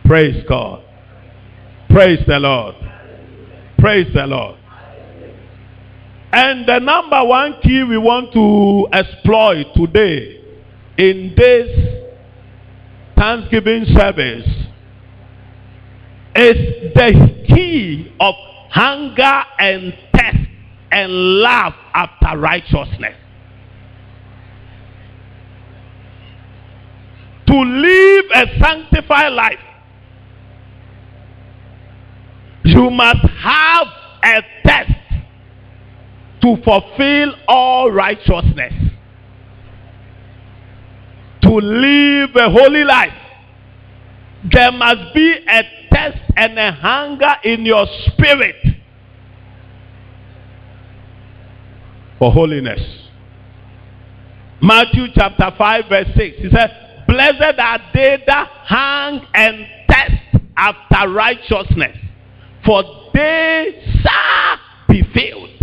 Praise 0.05 0.43
God. 0.47 0.83
Praise 1.89 2.19
the 2.27 2.39
Lord. 2.39 2.75
Praise 3.79 4.07
the 4.13 4.25
Lord. 4.25 4.57
And 6.35 6.67
the 6.67 6.79
number 6.79 7.23
one 7.23 7.61
key 7.63 7.81
we 7.83 7.97
want 7.97 8.33
to 8.33 8.89
exploit 8.91 9.67
today 9.73 10.41
in 10.97 11.33
this 11.33 12.03
Thanksgiving 13.15 13.85
service 13.95 14.45
is 16.35 16.93
the 16.93 17.45
key 17.47 18.13
of 18.19 18.35
hunger 18.69 19.43
and 19.59 19.93
thirst 20.13 20.49
and 20.91 21.09
love 21.39 21.71
after 21.93 22.37
righteousness. 22.37 23.15
To 27.47 27.61
live 27.61 28.25
a 28.33 28.59
sanctified 28.59 29.31
life, 29.31 29.59
you 32.65 32.89
must 32.89 33.25
have 33.39 33.87
a 34.21 34.41
test 34.65 34.94
to 36.45 36.55
fulfill 36.63 37.33
all 37.47 37.91
righteousness. 37.91 38.73
To 41.41 41.49
live 41.49 42.29
a 42.35 42.51
holy 42.51 42.83
life, 42.83 43.17
there 44.51 44.71
must 44.71 45.13
be 45.15 45.33
a 45.47 45.63
test 45.91 46.19
and 46.37 46.57
a 46.59 46.71
hunger 46.71 47.33
in 47.43 47.65
your 47.65 47.87
spirit 48.07 48.55
for 52.19 52.31
holiness. 52.31 52.81
Matthew 54.61 55.07
chapter 55.15 55.51
5 55.57 55.85
verse 55.89 56.07
6. 56.15 56.37
He 56.37 56.49
said, 56.51 57.05
Blessed 57.07 57.59
are 57.59 57.79
they 57.91 58.23
that 58.27 58.49
hang 58.67 59.21
and 59.33 59.65
test 59.89 60.43
after 60.55 61.09
righteousness, 61.09 61.97
for 62.63 62.83
they 63.15 63.81
shall 64.03 64.57
be 64.87 65.01
filled. 65.11 65.54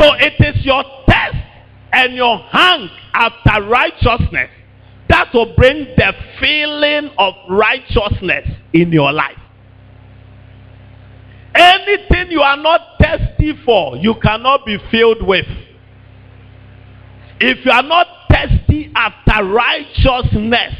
So 0.00 0.14
it 0.14 0.32
is 0.38 0.64
your 0.64 0.82
test 1.06 1.36
and 1.92 2.14
your 2.14 2.38
hang 2.38 2.88
after 3.12 3.62
righteousness 3.68 4.48
that 5.10 5.28
will 5.34 5.54
bring 5.56 5.84
the 5.96 6.14
feeling 6.40 7.10
of 7.18 7.34
righteousness 7.50 8.48
in 8.72 8.92
your 8.92 9.12
life. 9.12 9.36
Anything 11.54 12.30
you 12.30 12.40
are 12.40 12.56
not 12.56 12.80
thirsty 12.98 13.52
for, 13.64 13.96
you 13.98 14.14
cannot 14.22 14.64
be 14.64 14.78
filled 14.90 15.26
with. 15.26 15.46
If 17.38 17.64
you 17.66 17.70
are 17.70 17.82
not 17.82 18.06
thirsty 18.30 18.90
after 18.94 19.44
righteousness, 19.44 20.74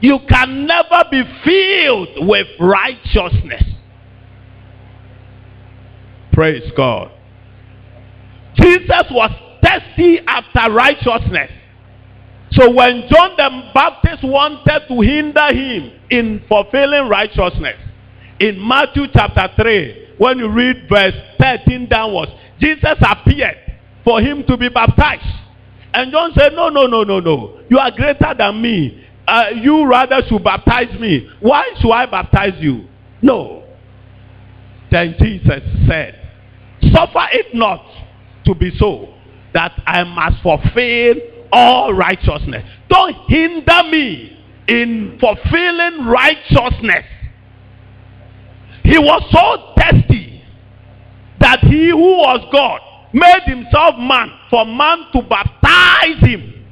you 0.00 0.20
can 0.28 0.66
never 0.66 1.04
be 1.10 1.22
filled 1.44 2.26
with 2.28 2.46
righteousness. 2.58 3.73
Praise 6.34 6.70
God. 6.76 7.12
Jesus 8.56 9.06
was 9.10 9.30
thirsty 9.62 10.18
after 10.26 10.72
righteousness. 10.72 11.50
So 12.52 12.70
when 12.70 13.04
John 13.08 13.34
the 13.36 13.70
Baptist 13.72 14.24
wanted 14.24 14.82
to 14.88 15.00
hinder 15.00 15.52
him 15.52 15.92
in 16.10 16.44
fulfilling 16.48 17.08
righteousness, 17.08 17.76
in 18.40 18.66
Matthew 18.66 19.04
chapter 19.12 19.48
3, 19.56 20.14
when 20.18 20.38
you 20.38 20.48
read 20.48 20.88
verse 20.88 21.14
13 21.40 21.88
downwards, 21.88 22.32
Jesus 22.60 22.98
appeared 23.08 23.56
for 24.02 24.20
him 24.20 24.44
to 24.46 24.56
be 24.56 24.68
baptized. 24.68 25.22
And 25.92 26.10
John 26.10 26.32
said, 26.36 26.52
No, 26.52 26.68
no, 26.68 26.86
no, 26.86 27.04
no, 27.04 27.20
no. 27.20 27.60
You 27.70 27.78
are 27.78 27.90
greater 27.92 28.34
than 28.36 28.60
me. 28.60 29.04
Uh, 29.26 29.46
you 29.54 29.86
rather 29.86 30.20
should 30.28 30.42
baptize 30.42 30.98
me. 31.00 31.28
Why 31.40 31.72
should 31.80 31.92
I 31.92 32.06
baptize 32.06 32.54
you? 32.60 32.86
No. 33.22 33.64
Then 34.90 35.14
Jesus 35.18 35.62
said, 35.88 36.23
Suffer 36.92 37.26
it 37.32 37.54
not 37.54 37.84
to 38.44 38.54
be 38.54 38.70
so 38.78 39.14
that 39.52 39.72
I 39.86 40.04
must 40.04 40.42
fulfill 40.42 41.14
all 41.52 41.94
righteousness. 41.94 42.64
Don't 42.88 43.14
hinder 43.28 43.82
me 43.90 44.36
in 44.68 45.18
fulfilling 45.20 46.06
righteousness. 46.06 47.04
He 48.82 48.98
was 48.98 49.22
so 49.30 49.74
thirsty 49.80 50.42
that 51.40 51.60
he 51.60 51.90
who 51.90 52.18
was 52.18 52.40
God 52.52 52.80
made 53.12 53.42
himself 53.44 53.96
man 53.98 54.30
for 54.50 54.66
man 54.66 55.06
to 55.12 55.22
baptize 55.22 56.20
him. 56.20 56.66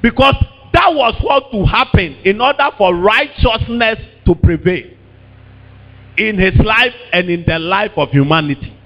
Because 0.00 0.34
that 0.72 0.94
was 0.94 1.14
what 1.20 1.50
to 1.50 1.64
happen 1.64 2.16
in 2.24 2.40
order 2.40 2.68
for 2.78 2.94
righteousness 2.94 3.98
to 4.26 4.34
prevail 4.36 4.86
in 6.16 6.38
his 6.38 6.54
life 6.64 6.94
and 7.12 7.28
in 7.28 7.44
the 7.46 7.58
life 7.58 7.92
of 7.96 8.10
humanity. 8.10 8.77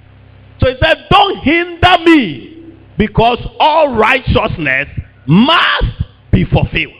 So 0.62 0.68
he 0.68 0.76
said, 0.80 1.06
Don't 1.10 1.38
hinder 1.38 1.98
me 2.04 2.76
because 2.96 3.38
all 3.58 3.96
righteousness 3.96 4.86
must 5.26 6.04
be 6.30 6.44
fulfilled. 6.44 6.94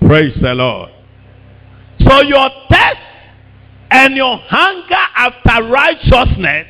Praise 0.00 0.36
the 0.42 0.52
Lord. 0.54 0.90
So 2.06 2.20
your 2.22 2.50
thirst 2.70 3.00
and 3.90 4.16
your 4.16 4.36
hunger 4.36 4.94
after 5.16 5.64
righteousness 5.64 6.66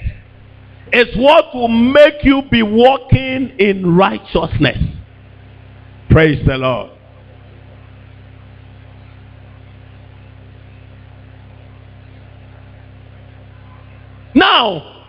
is 0.93 1.07
what 1.17 1.53
will 1.53 1.69
make 1.69 2.23
you 2.23 2.43
be 2.49 2.63
walking 2.63 3.57
in 3.59 3.97
righteousness. 3.97 4.79
Praise 6.11 6.47
the 6.47 6.59
Lord. 6.59 6.92
Now, 14.35 15.05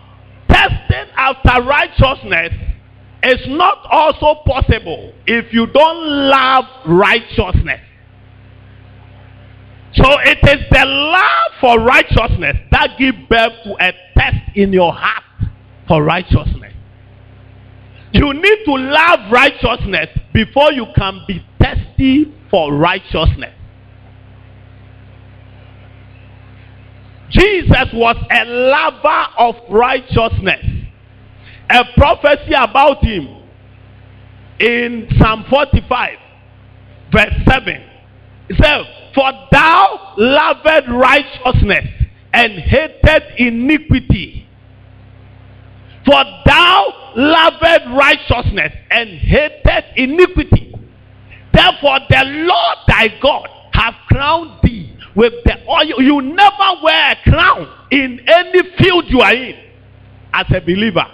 testing 0.48 1.06
after 1.16 1.62
righteousness 1.62 2.52
is 3.22 3.40
not 3.48 3.86
also 3.90 4.40
possible 4.46 5.12
if 5.26 5.52
you 5.52 5.66
don't 5.66 6.28
love 6.28 6.64
righteousness. 6.86 7.80
So 9.94 10.04
it 10.24 10.38
is 10.42 10.66
the 10.70 10.84
love 10.84 11.52
for 11.60 11.80
righteousness 11.80 12.56
that 12.72 12.96
gives 12.98 13.16
birth 13.28 13.52
to 13.64 13.76
a 13.80 13.92
test 14.16 14.56
in 14.56 14.72
your 14.72 14.92
heart 14.92 15.22
for 15.86 16.02
righteousness. 16.02 16.72
You 18.12 18.32
need 18.32 18.64
to 18.64 18.74
love 18.74 19.32
righteousness 19.32 20.08
before 20.32 20.72
you 20.72 20.86
can 20.96 21.20
be 21.26 21.44
thirsty 21.60 22.32
for 22.50 22.74
righteousness. 22.74 23.54
Jesus 27.30 27.88
was 27.92 28.16
a 28.30 28.44
lover 28.44 29.26
of 29.38 29.56
righteousness. 29.70 30.64
A 31.70 31.84
prophecy 31.96 32.52
about 32.56 33.02
him 33.02 33.42
in 34.60 35.08
Psalm 35.18 35.44
45, 35.48 36.18
verse 37.12 37.34
7. 37.48 37.90
It 38.50 38.56
says, 38.62 38.86
For 39.14 39.32
thou 39.50 40.14
loved 40.16 40.88
righteousness 40.90 41.86
and 42.32 42.52
hated 42.52 43.22
iniquity. 43.38 44.46
For 46.04 46.22
thou 46.44 47.12
loved 47.16 47.96
righteousness 47.96 48.72
and 48.90 49.08
hated 49.10 49.84
iniquity. 49.96 50.74
Therefore, 51.52 52.00
the 52.10 52.24
Lord 52.24 52.78
thy 52.86 53.08
God 53.22 53.48
have 53.72 53.94
crowned 54.08 54.53
with 55.14 55.32
the 55.44 55.54
oil. 55.68 56.02
You 56.02 56.22
never 56.22 56.82
wear 56.82 57.12
a 57.12 57.30
crown 57.30 57.88
in 57.90 58.20
any 58.26 58.62
field 58.78 59.04
you 59.08 59.20
are 59.20 59.34
in 59.34 59.56
as 60.32 60.46
a 60.54 60.60
believer 60.60 61.06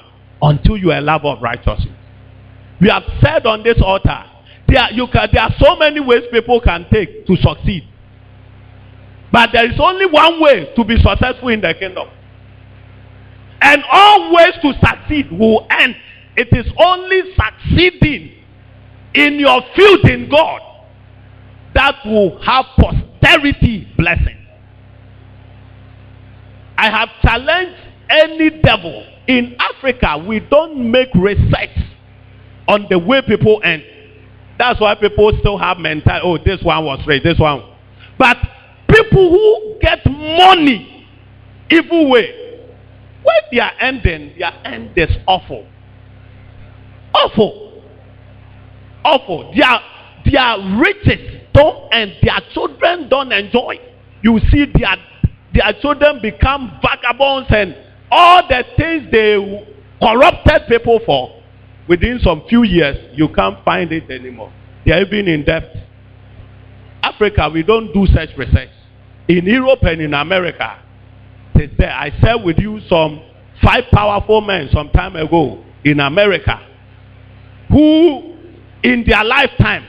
until 0.42 0.76
you 0.76 0.90
are 0.90 0.98
a 0.98 1.02
lover 1.02 1.28
of 1.28 1.42
righteousness. 1.42 1.94
We 2.80 2.88
have 2.88 3.02
said 3.22 3.46
on 3.46 3.62
this 3.62 3.76
altar, 3.84 4.24
there, 4.66 4.88
can, 5.12 5.28
there 5.32 5.42
are 5.42 5.54
so 5.58 5.76
many 5.76 6.00
ways 6.00 6.22
people 6.30 6.60
can 6.60 6.86
take 6.90 7.26
to 7.26 7.36
succeed. 7.36 7.86
But 9.32 9.50
there 9.52 9.70
is 9.70 9.78
only 9.78 10.06
one 10.06 10.40
way 10.40 10.72
to 10.74 10.84
be 10.84 10.96
successful 10.96 11.48
in 11.48 11.60
the 11.60 11.74
kingdom. 11.78 12.08
And 13.60 13.84
all 13.92 14.34
ways 14.34 14.54
to 14.62 14.72
succeed 14.80 15.30
will 15.30 15.66
end. 15.70 15.94
It 16.36 16.48
is 16.52 16.72
only 16.78 17.20
succeeding 17.34 18.32
in 19.14 19.38
your 19.38 19.60
field 19.76 20.08
in 20.08 20.30
God 20.30 20.60
that 21.74 21.96
will 22.06 22.40
have 22.42 22.64
posterity 22.78 23.09
blessing. 23.96 24.36
I 26.76 26.90
have 26.90 27.08
challenged 27.22 27.76
any 28.08 28.50
devil 28.62 29.06
in 29.26 29.56
Africa. 29.58 30.24
We 30.26 30.40
don't 30.40 30.90
make 30.90 31.08
research 31.14 31.76
on 32.66 32.86
the 32.88 32.98
way 32.98 33.22
people 33.22 33.60
end. 33.62 33.84
That's 34.58 34.80
why 34.80 34.94
people 34.94 35.32
still 35.40 35.58
have 35.58 35.78
mental. 35.78 36.20
Oh, 36.22 36.38
this 36.38 36.62
one 36.62 36.84
was 36.84 37.00
right. 37.06 37.22
This 37.22 37.38
one. 37.38 37.62
But 38.18 38.36
people 38.88 39.30
who 39.30 39.78
get 39.80 40.04
money 40.06 41.06
evil 41.70 42.10
way, 42.10 42.68
when 43.22 43.36
they 43.52 43.60
are 43.60 43.72
ending, 43.80 44.34
their 44.38 44.52
end 44.64 44.92
is 44.96 45.10
awful. 45.26 45.66
Awful. 47.14 47.82
Awful. 49.04 49.54
Their, 49.54 49.80
their 50.30 50.78
riches 50.78 51.39
don't 51.52 51.92
and 51.92 52.12
their 52.22 52.40
children 52.52 53.08
don't 53.08 53.32
enjoy. 53.32 53.78
You 54.22 54.38
see 54.50 54.66
their, 54.74 54.96
their 55.54 55.80
children 55.80 56.20
become 56.22 56.78
vagabonds 56.82 57.48
and 57.50 57.76
all 58.10 58.42
the 58.48 58.64
things 58.76 59.10
they 59.10 59.36
corrupted 60.00 60.62
people 60.68 61.00
for. 61.04 61.36
Within 61.88 62.20
some 62.22 62.44
few 62.48 62.62
years, 62.62 62.96
you 63.16 63.28
can't 63.28 63.64
find 63.64 63.90
it 63.90 64.08
anymore. 64.10 64.52
They 64.86 64.92
are 64.92 65.00
even 65.00 65.26
in 65.26 65.44
debt. 65.44 65.64
Africa, 67.02 67.50
we 67.52 67.62
don't 67.62 67.92
do 67.92 68.06
such 68.06 68.30
research. 68.36 68.70
In 69.28 69.44
Europe 69.46 69.82
and 69.82 70.00
in 70.00 70.14
America, 70.14 70.82
say, 71.56 71.86
I 71.86 72.10
shared 72.20 72.42
with 72.44 72.58
you 72.58 72.80
some 72.88 73.22
five 73.62 73.84
powerful 73.92 74.40
men 74.40 74.68
some 74.72 74.90
time 74.90 75.16
ago 75.16 75.64
in 75.84 76.00
America 76.00 76.66
who 77.70 78.36
in 78.82 79.04
their 79.06 79.24
lifetime, 79.24 79.84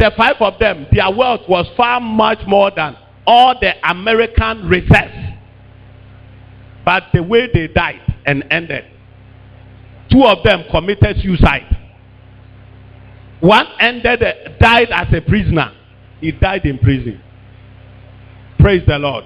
the 0.00 0.10
five 0.16 0.36
of 0.40 0.58
them, 0.58 0.86
their 0.92 1.14
wealth 1.14 1.42
was 1.46 1.66
far 1.76 2.00
much 2.00 2.40
more 2.46 2.70
than 2.74 2.96
all 3.26 3.54
the 3.60 3.72
American 3.88 4.66
reserves. 4.66 5.36
But 6.84 7.04
the 7.12 7.22
way 7.22 7.48
they 7.52 7.68
died 7.68 8.00
and 8.24 8.44
ended, 8.50 8.84
two 10.10 10.24
of 10.24 10.42
them 10.42 10.64
committed 10.70 11.18
suicide. 11.22 11.76
One 13.40 13.66
ended, 13.78 14.20
died 14.58 14.88
as 14.90 15.12
a 15.12 15.20
prisoner. 15.20 15.72
He 16.20 16.32
died 16.32 16.64
in 16.64 16.78
prison. 16.78 17.20
Praise 18.58 18.82
the 18.86 18.98
Lord. 18.98 19.24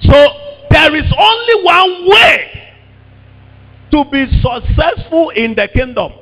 So 0.00 0.26
there 0.70 0.94
is 0.94 1.12
only 1.18 1.64
one 1.64 2.08
way 2.08 2.72
to 3.92 4.04
be 4.10 4.26
successful 4.42 5.30
in 5.30 5.54
the 5.54 5.68
kingdom, 5.72 6.12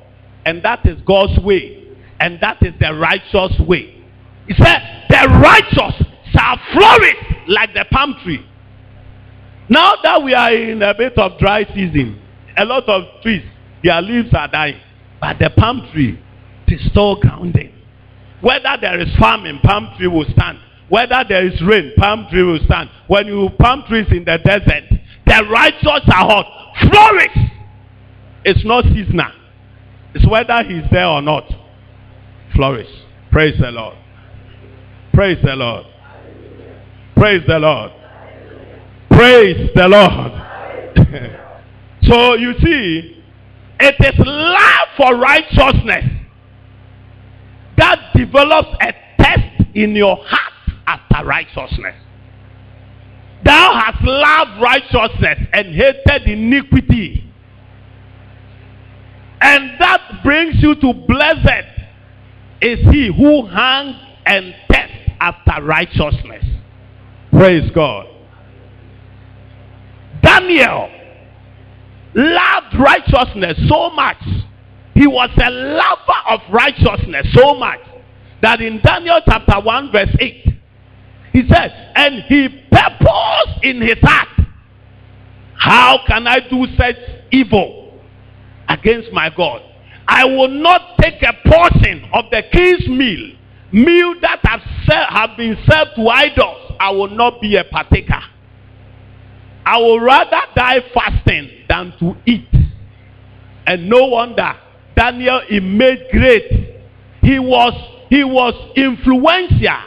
and 0.46 0.62
that 0.62 0.86
is 0.86 1.00
God's 1.06 1.38
way, 1.40 1.83
and 2.20 2.38
that 2.40 2.58
is 2.62 2.74
the 2.80 2.94
righteous 2.94 3.58
way. 3.66 4.02
He 4.46 4.54
said, 4.54 5.06
The 5.08 5.28
righteous 5.42 6.06
shall 6.32 6.58
flourish 6.72 7.16
like 7.48 7.74
the 7.74 7.84
palm 7.90 8.16
tree. 8.22 8.44
Now 9.68 9.94
that 10.02 10.22
we 10.22 10.34
are 10.34 10.52
in 10.54 10.82
a 10.82 10.94
bit 10.94 11.16
of 11.18 11.38
dry 11.38 11.64
season, 11.74 12.20
a 12.56 12.64
lot 12.64 12.88
of 12.88 13.22
trees, 13.22 13.42
their 13.82 14.00
leaves 14.02 14.32
are 14.34 14.48
dying, 14.48 14.80
but 15.20 15.38
the 15.38 15.50
palm 15.56 15.88
tree 15.92 16.20
is 16.68 16.80
still 16.90 17.16
grounding. 17.20 17.72
Whether 18.40 18.76
there 18.80 19.00
is 19.00 19.08
famine, 19.18 19.58
palm 19.62 19.94
tree 19.96 20.06
will 20.06 20.26
stand. 20.36 20.58
Whether 20.88 21.24
there 21.28 21.46
is 21.46 21.60
rain, 21.62 21.92
palm 21.96 22.26
tree 22.30 22.42
will 22.42 22.60
stand. 22.66 22.90
When 23.06 23.26
you 23.26 23.48
palm 23.58 23.84
trees 23.88 24.06
in 24.10 24.24
the 24.24 24.38
desert, 24.44 24.84
the 25.26 25.46
righteous 25.50 25.86
are 25.86 26.26
hot. 26.28 26.46
Flourish. 26.80 27.50
It's 28.44 28.64
not 28.64 28.84
seasonal. 28.84 29.32
It's 30.14 30.26
whether 30.28 30.62
he's 30.62 30.84
there 30.92 31.06
or 31.06 31.22
not. 31.22 31.44
Flourish. 32.54 32.88
Praise 33.30 33.54
the 33.60 33.70
Lord. 33.70 33.96
Praise 35.12 35.38
the 35.42 35.54
Lord. 35.54 35.86
Praise 37.16 37.42
the 37.46 37.58
Lord. 37.58 37.92
Praise 39.10 39.70
the 39.74 39.88
Lord. 39.88 40.32
so 42.02 42.34
you 42.34 42.54
see, 42.60 43.22
it 43.80 43.96
is 44.00 44.26
love 44.26 44.88
for 44.96 45.16
righteousness 45.16 46.04
that 47.76 48.10
develops 48.14 48.68
a 48.80 48.92
test 49.20 49.68
in 49.74 49.94
your 49.94 50.16
heart 50.16 50.52
after 50.86 51.26
righteousness. 51.26 51.94
Thou 53.44 53.74
hast 53.74 54.02
loved 54.02 54.62
righteousness 54.62 55.38
and 55.52 55.74
hated 55.74 56.28
iniquity. 56.28 57.30
And 59.40 59.78
that 59.78 60.20
brings 60.22 60.62
you 60.62 60.74
to 60.76 60.94
blessed 61.06 61.73
is 62.64 62.78
he 62.90 63.12
who 63.14 63.46
hangs 63.46 63.94
and 64.24 64.54
tests 64.70 64.96
after 65.20 65.62
righteousness. 65.62 66.44
Praise 67.30 67.70
God. 67.74 68.06
Daniel 70.22 70.90
loved 72.14 72.74
righteousness 72.78 73.58
so 73.68 73.90
much. 73.90 74.22
He 74.94 75.06
was 75.06 75.30
a 75.36 75.50
lover 75.50 76.20
of 76.30 76.40
righteousness 76.50 77.26
so 77.34 77.54
much 77.54 77.80
that 78.40 78.60
in 78.62 78.80
Daniel 78.82 79.20
chapter 79.26 79.60
1 79.60 79.92
verse 79.92 80.16
8, 80.18 80.46
he 81.32 81.42
said, 81.52 81.92
and 81.96 82.22
he 82.28 82.48
purposed 82.70 83.62
in 83.62 83.82
his 83.82 83.98
heart, 84.00 84.28
how 85.54 85.98
can 86.06 86.26
I 86.26 86.40
do 86.48 86.66
such 86.78 86.96
evil 87.30 88.00
against 88.68 89.12
my 89.12 89.28
God? 89.36 89.60
I 90.06 90.24
will 90.24 90.48
not 90.48 90.98
take 91.00 91.22
a 91.22 91.32
portion 91.48 92.08
of 92.12 92.26
the 92.30 92.42
king's 92.52 92.86
meal, 92.88 93.32
meal 93.72 94.14
that 94.20 94.40
have, 94.44 94.60
ser- 94.86 95.06
have 95.08 95.36
been 95.36 95.56
served 95.68 95.92
to 95.96 96.08
idols. 96.08 96.72
I 96.78 96.90
will 96.90 97.08
not 97.10 97.40
be 97.40 97.56
a 97.56 97.64
partaker. 97.64 98.20
I 99.66 99.78
will 99.78 100.00
rather 100.00 100.40
die 100.54 100.80
fasting 100.92 101.50
than 101.68 101.94
to 101.98 102.14
eat. 102.26 102.48
And 103.66 103.88
no 103.88 104.04
wonder 104.06 104.52
Daniel 104.94 105.40
he 105.48 105.60
made 105.60 106.06
great. 106.10 106.50
He 107.22 107.38
was 107.38 107.72
he 108.10 108.22
was 108.24 108.54
influential 108.76 109.82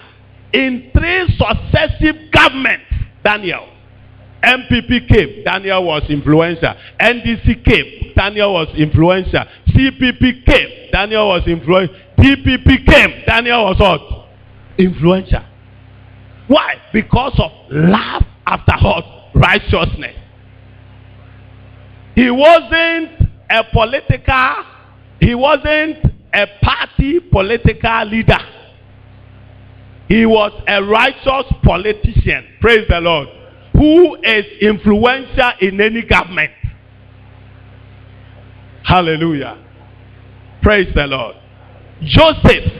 in 0.54 0.90
three 0.98 1.28
successive 1.38 2.32
governments. 2.32 2.86
Daniel. 3.24 3.70
NPP 4.44 5.08
came, 5.08 5.44
Daniel 5.44 5.84
was 5.86 6.04
influential. 6.10 6.74
NDC 7.00 7.66
came, 7.66 8.14
Daniel 8.16 8.54
was 8.54 8.68
influential. 8.78 9.44
CPP 9.70 10.46
came, 10.46 10.90
Daniel 10.92 11.30
was 11.30 11.48
influential. 11.48 11.96
DPP 12.18 12.86
came, 12.86 13.24
Daniel 13.26 13.66
was 13.66 13.80
what? 13.80 14.28
Influential. 14.78 15.44
Why? 16.48 16.76
Because 16.94 17.40
of 17.40 17.52
love 17.70 18.24
after 18.46 18.74
what? 18.82 19.06
Righteousness. 19.36 20.16
He 22.16 22.32
wasn't 22.32 23.30
a 23.50 23.64
political, 23.72 24.64
he 25.20 25.36
wasn't 25.36 25.98
a 26.34 26.48
party 26.64 27.20
political 27.20 28.06
leader. 28.06 28.40
He 30.08 30.26
was 30.26 30.52
a 30.68 30.84
righteous 30.84 31.54
politician. 31.64 32.48
Praise 32.62 32.88
the 32.88 33.00
Lord. 33.02 33.28
Who 33.78 34.16
is 34.24 34.46
influential 34.60 35.52
in 35.62 35.80
any 35.80 36.02
government. 36.02 36.52
Hallelujah. 38.84 39.64
Praise 40.64 40.92
the 40.96 41.06
Lord. 41.06 41.36
Joseph. 42.02 42.74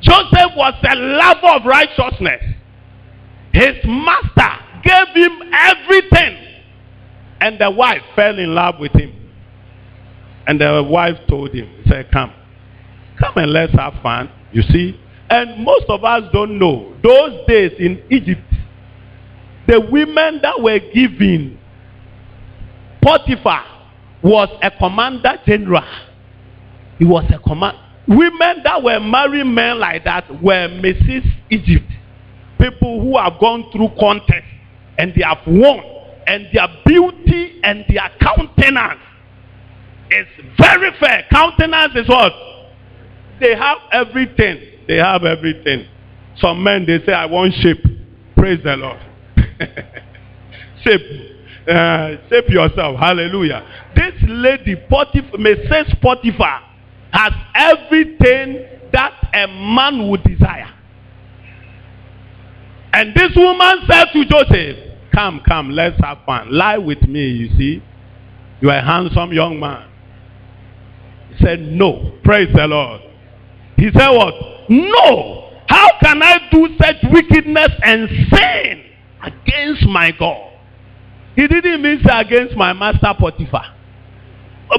Joseph 0.00 0.52
was 0.56 0.74
a 0.82 0.94
lover 0.96 1.60
of 1.60 1.64
righteousness. 1.64 2.42
His 3.52 3.76
master 3.84 4.64
gave 4.82 5.08
him 5.14 5.42
everything. 5.52 6.38
And 7.40 7.60
the 7.60 7.70
wife 7.70 8.02
fell 8.16 8.36
in 8.38 8.54
love 8.54 8.80
with 8.80 8.92
him. 8.92 9.14
And 10.48 10.60
the 10.60 10.82
wife 10.82 11.18
told 11.28 11.54
him, 11.54 11.84
said, 11.88 12.10
come. 12.10 12.32
Come 13.20 13.34
and 13.36 13.52
let's 13.52 13.72
have 13.74 13.94
fun. 14.02 14.30
You 14.52 14.62
see? 14.62 14.98
And 15.30 15.62
most 15.62 15.84
of 15.88 16.02
us 16.04 16.22
don't 16.32 16.58
know. 16.58 16.96
Those 17.02 17.46
days 17.46 17.72
in 17.78 18.02
Egypt, 18.10 18.40
the 19.68 19.78
women 19.80 20.40
that 20.42 20.60
were 20.60 20.78
given 20.78 21.58
Potiphar 23.02 23.64
was 24.22 24.48
a 24.62 24.70
commander 24.70 25.34
general. 25.46 25.84
He 26.98 27.04
was 27.04 27.24
a 27.32 27.38
command. 27.38 27.76
women 28.08 28.62
that 28.64 28.82
were 28.82 28.98
marrying 28.98 29.54
men 29.54 29.78
like 29.78 30.04
that 30.04 30.28
were 30.42 30.68
Mrs. 30.68 31.24
Egypt. 31.50 31.90
People 32.58 33.00
who 33.00 33.16
have 33.16 33.38
gone 33.38 33.70
through 33.70 33.90
contest 34.00 34.44
and 34.98 35.14
they 35.14 35.22
have 35.22 35.38
won. 35.46 35.80
And 36.26 36.48
their 36.52 36.66
beauty 36.84 37.60
and 37.62 37.84
their 37.88 38.10
countenance 38.20 39.00
is 40.10 40.26
very 40.58 40.90
fair. 40.98 41.24
Countenance 41.30 41.92
is 41.94 42.08
what? 42.08 42.32
They 43.40 43.54
have 43.54 43.78
everything. 43.92 44.60
They 44.88 44.96
have 44.96 45.24
everything. 45.24 45.86
Some 46.38 46.62
men 46.62 46.84
they 46.86 46.98
say, 47.06 47.12
I 47.12 47.26
want 47.26 47.54
shape. 47.54 47.84
Praise 48.36 48.60
the 48.64 48.76
Lord. 48.76 49.07
shape. 50.84 51.34
Uh, 51.68 52.16
shape 52.30 52.48
yourself. 52.48 52.98
Hallelujah. 52.98 53.62
This 53.94 54.14
lady, 54.26 54.74
Potiphar, 54.88 55.38
Mrs. 55.38 56.00
Potiphar, 56.00 56.62
has 57.12 57.32
everything 57.54 58.64
that 58.92 59.12
a 59.34 59.46
man 59.46 60.08
would 60.08 60.22
desire. 60.24 60.74
And 62.92 63.14
this 63.14 63.32
woman 63.36 63.80
said 63.86 64.06
to 64.14 64.24
Joseph, 64.24 64.76
Come, 65.12 65.42
come, 65.46 65.70
let's 65.70 66.00
have 66.02 66.18
fun. 66.24 66.48
Lie 66.50 66.78
with 66.78 67.02
me, 67.02 67.26
you 67.28 67.48
see. 67.58 67.82
You 68.60 68.70
are 68.70 68.78
a 68.78 68.84
handsome 68.84 69.32
young 69.32 69.60
man. 69.60 69.90
He 71.30 71.44
said, 71.44 71.60
No. 71.60 72.18
Praise 72.24 72.48
the 72.54 72.66
Lord. 72.66 73.02
He 73.76 73.90
said, 73.94 74.08
What? 74.08 74.34
No. 74.70 75.50
How 75.68 75.88
can 76.02 76.22
I 76.22 76.48
do 76.50 76.68
such 76.80 76.96
wickedness 77.12 77.70
and 77.82 78.08
sin 78.32 78.87
against 79.22 79.86
my 79.86 80.12
God? 80.18 80.52
He 81.36 81.46
didn't 81.46 81.82
mean 81.82 82.00
against 82.10 82.56
my 82.56 82.72
master 82.72 83.14
Potiphar. 83.18 83.74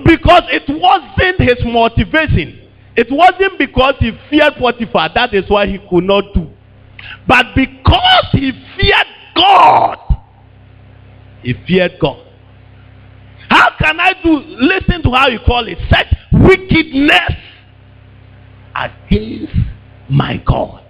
Because 0.05 0.43
it 0.49 0.63
wasn't 0.67 1.39
his 1.39 1.63
motivation. 1.65 2.69
It 2.95 3.07
wasn't 3.09 3.57
because 3.57 3.95
he 3.99 4.11
feared 4.29 4.55
Potiphar. 4.55 5.09
That 5.15 5.33
is 5.33 5.49
why 5.49 5.67
he 5.67 5.79
could 5.89 6.03
not 6.03 6.33
do. 6.33 6.49
But 7.27 7.55
because 7.55 8.27
he 8.33 8.51
feared 8.77 9.07
God. 9.35 9.97
He 11.41 11.53
feared 11.65 11.93
God. 11.99 12.25
How 13.49 13.69
can 13.79 13.99
I 13.99 14.13
do, 14.21 14.37
listen 14.39 15.01
to 15.03 15.11
how 15.11 15.27
you 15.29 15.39
call 15.45 15.65
it, 15.67 15.77
such 15.89 16.07
wickedness 16.33 17.31
against 18.75 19.53
my 20.09 20.37
God? 20.45 20.83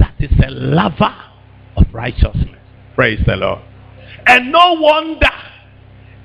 That 0.00 0.14
is 0.18 0.32
a 0.44 0.50
lover 0.50 1.25
of 1.76 1.86
righteousness. 1.92 2.58
Praise 2.94 3.20
the 3.26 3.36
Lord. 3.36 3.60
And 4.26 4.50
no 4.50 4.74
wonder 4.74 5.30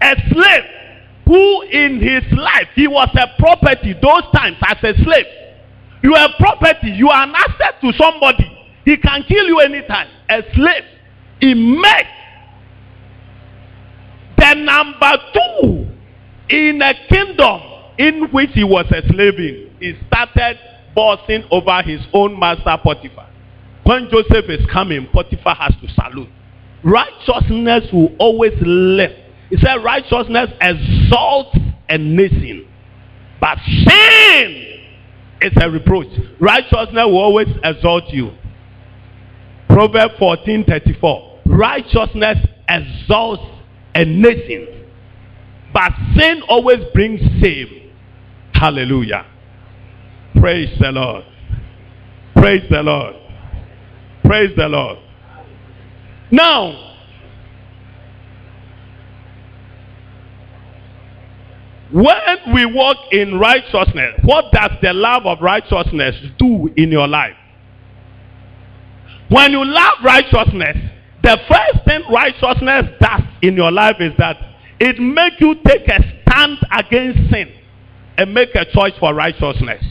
a 0.01 0.15
slave 0.31 0.63
who 1.25 1.61
in 1.63 1.99
his 2.01 2.23
life 2.37 2.67
he 2.75 2.87
was 2.87 3.09
a 3.13 3.39
property 3.39 3.93
those 3.93 4.23
times 4.33 4.57
as 4.63 4.77
a 4.83 5.03
slave. 5.03 5.25
You 6.03 6.15
are 6.15 6.29
property, 6.39 6.91
you 6.91 7.09
are 7.09 7.23
an 7.23 7.33
asset 7.35 7.79
to 7.81 7.93
somebody. 7.93 8.45
He 8.85 8.97
can 8.97 9.23
kill 9.27 9.45
you 9.45 9.59
anytime. 9.59 10.07
A 10.29 10.41
slave. 10.55 10.83
He 11.39 11.53
met 11.53 12.05
the 14.37 14.55
number 14.55 15.11
two 15.33 15.87
in 16.49 16.81
a 16.81 16.93
kingdom 17.07 17.61
in 17.97 18.29
which 18.31 18.49
he 18.53 18.63
was 18.63 18.85
a 18.91 19.07
slave 19.07 19.37
in. 19.37 19.75
He 19.79 19.93
started 20.07 20.57
bossing 20.95 21.43
over 21.51 21.81
his 21.83 22.01
own 22.13 22.37
master 22.39 22.77
Potiphar. 22.83 23.30
When 23.83 24.09
Joseph 24.11 24.49
is 24.49 24.65
coming, 24.71 25.07
Potiphar 25.11 25.55
has 25.55 25.73
to 25.81 25.87
salute. 25.93 26.29
Righteousness 26.83 27.85
will 27.91 28.15
always 28.19 28.53
lift. 28.61 29.15
He 29.49 29.57
said 29.57 29.83
righteousness 29.83 30.49
exalts 30.61 31.57
a 31.89 31.97
nation. 31.97 32.67
But 33.39 33.57
sin 33.65 34.79
is 35.41 35.51
a 35.61 35.69
reproach. 35.69 36.07
Righteousness 36.39 37.05
will 37.05 37.17
always 37.17 37.47
exalt 37.63 38.09
you. 38.09 38.31
Proverbs 39.67 40.15
14:34. 40.19 41.39
Righteousness 41.45 42.37
exalts 42.69 43.43
a 43.95 44.05
nation. 44.05 44.67
But 45.73 45.91
sin 46.17 46.41
always 46.47 46.79
brings 46.93 47.21
shame. 47.41 47.91
Hallelujah. 48.53 49.25
Praise 50.39 50.69
the 50.79 50.91
Lord. 50.91 51.25
Praise 52.35 52.63
the 52.69 52.83
Lord. 52.83 53.15
Praise 54.31 54.55
the 54.55 54.69
Lord. 54.69 54.97
Now, 56.31 56.95
when 61.91 62.53
we 62.53 62.65
walk 62.65 62.95
in 63.11 63.37
righteousness, 63.37 64.21
what 64.23 64.45
does 64.53 64.71
the 64.81 64.93
love 64.93 65.25
of 65.25 65.41
righteousness 65.41 66.15
do 66.39 66.69
in 66.77 66.91
your 66.91 67.09
life? 67.09 67.35
When 69.27 69.51
you 69.51 69.65
love 69.65 69.95
righteousness, 70.01 70.77
the 71.23 71.37
first 71.49 71.85
thing 71.85 72.03
righteousness 72.09 72.85
does 73.01 73.23
in 73.41 73.57
your 73.57 73.73
life 73.73 73.97
is 73.99 74.13
that 74.17 74.37
it 74.79 74.97
makes 74.97 75.41
you 75.41 75.55
take 75.67 75.85
a 75.89 75.99
stand 76.21 76.57
against 76.71 77.29
sin 77.33 77.51
and 78.17 78.33
make 78.33 78.55
a 78.55 78.63
choice 78.71 78.93
for 78.97 79.13
righteousness. 79.13 79.83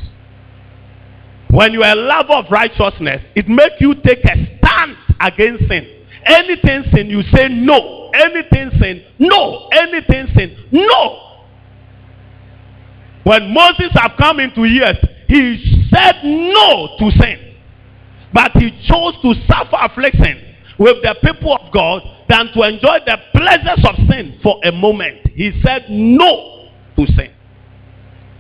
When 1.51 1.73
you 1.73 1.83
are 1.83 1.93
a 1.93 2.01
lover 2.01 2.35
of 2.35 2.45
righteousness, 2.51 3.23
it 3.35 3.49
makes 3.49 3.81
you 3.81 3.95
take 4.05 4.25
a 4.25 4.59
stand 4.59 4.97
against 5.21 5.69
sin. 5.69 6.05
Anything 6.25 6.85
sin, 6.93 7.11
you 7.11 7.23
say 7.35 7.49
no. 7.49 8.11
Anything 8.15 8.71
sin, 8.81 9.05
no. 9.19 9.69
Anything 9.73 10.27
sin, 10.37 10.57
no. 10.71 11.31
When 13.25 13.53
Moses 13.53 13.91
have 13.95 14.13
come 14.19 14.41
into 14.41 14.65
years, 14.65 14.97
he 15.29 15.87
said 15.93 16.17
no 16.25 16.97
to 16.99 17.11
sin. 17.21 17.55
But 18.33 18.53
he 18.53 18.71
chose 18.87 19.15
to 19.23 19.35
suffer 19.47 19.77
affliction 19.81 20.55
with 20.79 21.03
the 21.03 21.15
people 21.23 21.55
of 21.55 21.73
God 21.73 22.03
than 22.29 22.47
to 22.55 22.63
enjoy 22.63 22.99
the 23.05 23.19
pleasures 23.35 23.85
of 23.87 23.97
sin 24.09 24.39
for 24.43 24.61
a 24.65 24.73
moment. 24.73 25.27
He 25.35 25.61
said 25.65 25.87
no 25.91 26.71
to 26.97 27.07
sin. 27.07 27.33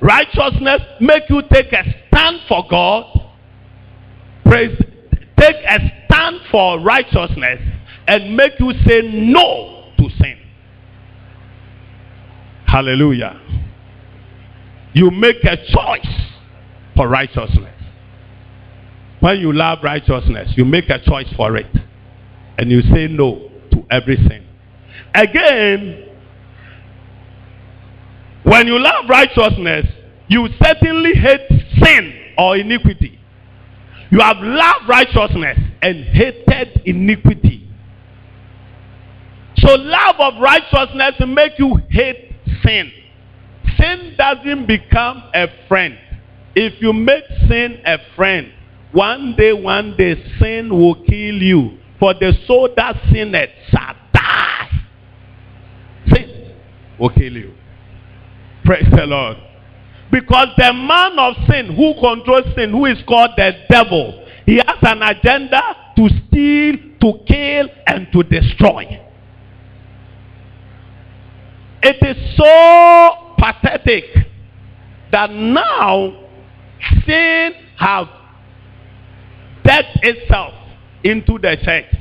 Righteousness 0.00 0.80
make 1.00 1.24
you 1.28 1.42
take 1.52 1.72
a 1.72 1.84
stand 2.30 2.40
for 2.48 2.64
God. 2.70 3.30
Praise. 4.44 4.76
Take 5.38 5.56
a 5.56 5.78
stand 6.06 6.40
for 6.50 6.80
righteousness 6.80 7.60
and 8.06 8.36
make 8.36 8.52
you 8.58 8.72
say 8.86 9.02
no 9.02 9.92
to 9.98 10.08
sin. 10.18 10.38
Hallelujah. 12.66 13.40
You 14.92 15.10
make 15.10 15.42
a 15.44 15.56
choice 15.56 16.30
for 16.94 17.08
righteousness. 17.08 17.74
When 19.20 19.38
you 19.38 19.52
love 19.52 19.78
righteousness, 19.82 20.52
you 20.56 20.64
make 20.64 20.88
a 20.88 20.98
choice 21.02 21.28
for 21.36 21.56
it. 21.56 21.66
And 22.58 22.70
you 22.70 22.82
say 22.82 23.06
no 23.06 23.50
to 23.72 23.84
everything. 23.90 24.46
Again, 25.14 26.06
when 28.42 28.66
you 28.66 28.78
love 28.78 29.08
righteousness, 29.08 29.86
you 30.28 30.48
certainly 30.62 31.14
hate 31.14 31.48
sin 31.82 32.19
or 32.40 32.56
iniquity. 32.56 33.18
You 34.10 34.20
have 34.20 34.38
loved 34.38 34.88
righteousness 34.88 35.58
and 35.82 36.04
hated 36.04 36.80
iniquity. 36.86 37.68
So 39.56 39.74
love 39.74 40.16
of 40.18 40.40
righteousness 40.40 41.16
will 41.20 41.26
make 41.26 41.58
you 41.58 41.78
hate 41.90 42.32
sin. 42.64 42.90
Sin 43.78 44.14
doesn't 44.16 44.66
become 44.66 45.22
a 45.34 45.48
friend. 45.68 45.98
If 46.54 46.80
you 46.80 46.94
make 46.94 47.24
sin 47.46 47.82
a 47.84 47.98
friend, 48.16 48.52
one 48.92 49.34
day, 49.36 49.52
one 49.52 49.94
day, 49.96 50.14
sin 50.40 50.70
will 50.70 50.94
kill 51.04 51.42
you. 51.42 51.78
For 51.98 52.14
the 52.14 52.32
soul 52.46 52.70
that 52.74 52.96
sinneth 53.12 53.50
shall 53.68 53.94
die. 54.14 54.70
Sin 56.12 56.54
will 56.98 57.10
kill 57.10 57.34
you. 57.34 57.54
Praise 58.64 58.88
the 58.90 59.04
Lord. 59.04 59.36
Because 60.10 60.48
the 60.56 60.72
man 60.72 61.18
of 61.18 61.34
sin 61.48 61.74
who 61.74 61.94
controls 61.94 62.54
sin, 62.56 62.70
who 62.70 62.86
is 62.86 62.98
called 63.06 63.30
the 63.36 63.52
devil, 63.68 64.26
he 64.44 64.56
has 64.56 64.78
an 64.82 65.02
agenda 65.02 65.60
to 65.96 66.08
steal, 66.08 66.76
to 67.00 67.24
kill, 67.26 67.68
and 67.86 68.08
to 68.12 68.22
destroy. 68.24 69.00
It 71.82 71.96
is 72.02 72.36
so 72.36 73.34
pathetic 73.38 74.04
that 75.12 75.30
now 75.30 76.28
sin 77.06 77.52
have 77.76 78.06
dead 79.64 79.86
itself 80.02 80.54
into 81.04 81.38
the 81.38 81.56
church. 81.62 81.94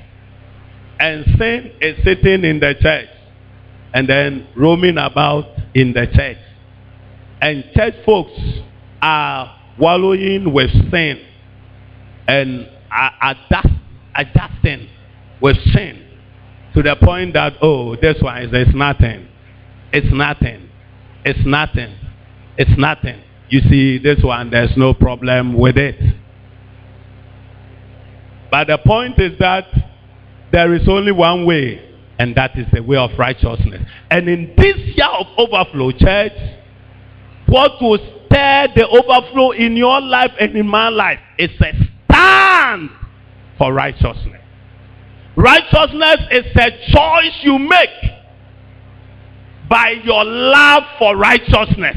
And 0.99 1.25
sin 1.37 1.71
is 1.79 2.03
sitting 2.03 2.43
in 2.43 2.59
the 2.59 2.75
church 2.81 3.07
and 3.93 4.07
then 4.09 4.47
roaming 4.55 4.97
about 4.97 5.45
in 5.73 5.93
the 5.93 6.07
church. 6.13 6.37
And 7.41 7.63
church 7.75 7.95
folks 8.05 8.31
are 9.01 9.55
wallowing 9.77 10.51
with 10.53 10.71
sin 10.91 11.25
and 12.27 12.69
are 12.91 13.11
adjust, 13.21 13.73
adjusting 14.15 14.89
with 15.41 15.57
sin 15.73 16.05
to 16.73 16.83
the 16.83 16.95
point 17.01 17.33
that, 17.33 17.53
oh, 17.61 17.95
this 17.95 18.17
one 18.21 18.43
is 18.43 18.49
it's 18.51 18.75
nothing. 18.75 19.27
It's 19.91 20.07
nothing. 20.11 20.69
It's 21.25 21.39
nothing. 21.45 21.95
It's 22.57 22.77
nothing. 22.77 23.23
you 23.49 23.61
see, 23.61 23.97
this 23.97 24.23
one, 24.23 24.51
there's 24.51 24.75
no 24.77 24.93
problem 24.93 25.57
with 25.57 25.77
it. 25.77 25.95
But 28.51 28.67
the 28.67 28.77
point 28.77 29.19
is 29.19 29.37
that 29.39 29.65
there 30.51 30.73
is 30.73 30.87
only 30.87 31.11
one 31.11 31.45
way, 31.45 31.81
and 32.17 32.35
that 32.35 32.57
is 32.57 32.65
the 32.73 32.81
way 32.81 32.97
of 32.97 33.11
righteousness. 33.17 33.81
And 34.09 34.27
in 34.27 34.53
this 34.57 34.75
year 34.77 35.07
of 35.07 35.27
overflow, 35.37 35.91
church, 35.91 36.33
what 37.49 37.81
will 37.81 37.97
stir 37.97 38.67
the 38.75 38.87
overflow 38.87 39.51
in 39.51 39.75
your 39.75 39.99
life 40.01 40.31
and 40.39 40.55
in 40.55 40.67
my 40.67 40.89
life 40.89 41.19
is 41.37 41.49
a 41.61 41.73
stand 42.05 42.89
for 43.57 43.73
righteousness. 43.73 44.41
Righteousness 45.35 46.17
is 46.31 46.45
a 46.55 46.69
choice 46.91 47.39
you 47.43 47.57
make 47.57 47.89
by 49.69 49.95
your 50.03 50.23
love 50.25 50.83
for 50.97 51.15
righteousness. 51.15 51.95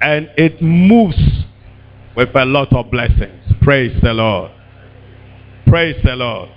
And 0.00 0.30
it 0.36 0.62
moves 0.62 1.18
with 2.16 2.34
a 2.34 2.44
lot 2.44 2.72
of 2.72 2.90
blessings. 2.90 3.42
Praise 3.62 3.96
the 4.02 4.12
Lord. 4.12 4.50
Praise 5.66 5.96
the 6.02 6.16
Lord. 6.16 6.48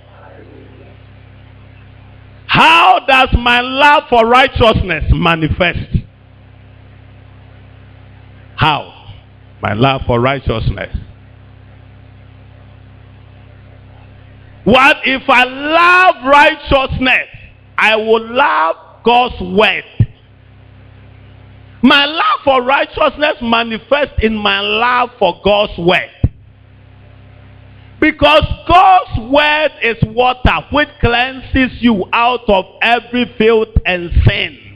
How 2.46 3.00
does 3.06 3.28
my 3.38 3.60
love 3.60 4.04
for 4.08 4.26
righteousness 4.26 5.04
manifest? 5.12 6.04
How? 8.56 9.12
My 9.62 9.72
love 9.72 10.02
for 10.06 10.20
righteousness. 10.20 10.96
What 14.64 14.96
if 15.04 15.22
I 15.28 15.44
love 15.44 16.24
righteousness? 16.26 17.28
I 17.76 17.96
will 17.96 18.26
love 18.32 18.76
God's 19.04 19.40
word. 19.40 19.84
My 21.82 22.06
love 22.06 22.40
for 22.44 22.62
righteousness 22.62 23.36
manifests 23.42 24.14
in 24.22 24.34
my 24.34 24.60
love 24.60 25.10
for 25.18 25.38
God's 25.44 25.76
word. 25.78 26.10
Because 28.00 28.44
God's 28.66 29.30
word 29.30 29.70
is 29.82 29.96
water 30.02 30.66
which 30.72 30.88
cleanses 31.00 31.76
you 31.80 32.04
out 32.12 32.48
of 32.48 32.64
every 32.80 33.34
filth 33.36 33.68
and 33.84 34.10
sin. 34.26 34.73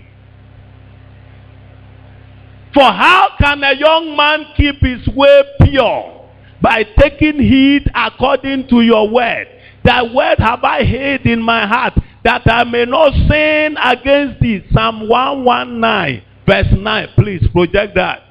For 2.75 2.85
how 2.85 3.31
can 3.39 3.63
a 3.63 3.75
young 3.75 4.17
man 4.17 4.47
keep 4.57 4.81
his 4.81 5.07
way 5.09 5.43
pure? 5.63 6.27
By 6.61 6.85
taking 6.99 7.41
heed 7.41 7.91
according 7.95 8.69
to 8.69 8.81
your 8.81 9.09
word. 9.09 9.47
Thy 9.85 10.03
word 10.03 10.39
have 10.39 10.63
I 10.65 10.85
hid 10.85 11.25
in 11.25 11.41
my 11.41 11.67
heart, 11.67 11.95
that 12.25 12.43
I 12.47 12.65
may 12.65 12.85
not 12.85 13.13
sin 13.29 13.77
against 13.83 14.41
thee. 14.41 14.65
Psalm 14.73 15.09
119, 15.09 16.23
verse 16.47 16.67
9. 16.77 17.09
Please 17.17 17.47
project 17.53 17.95
that. 17.95 18.25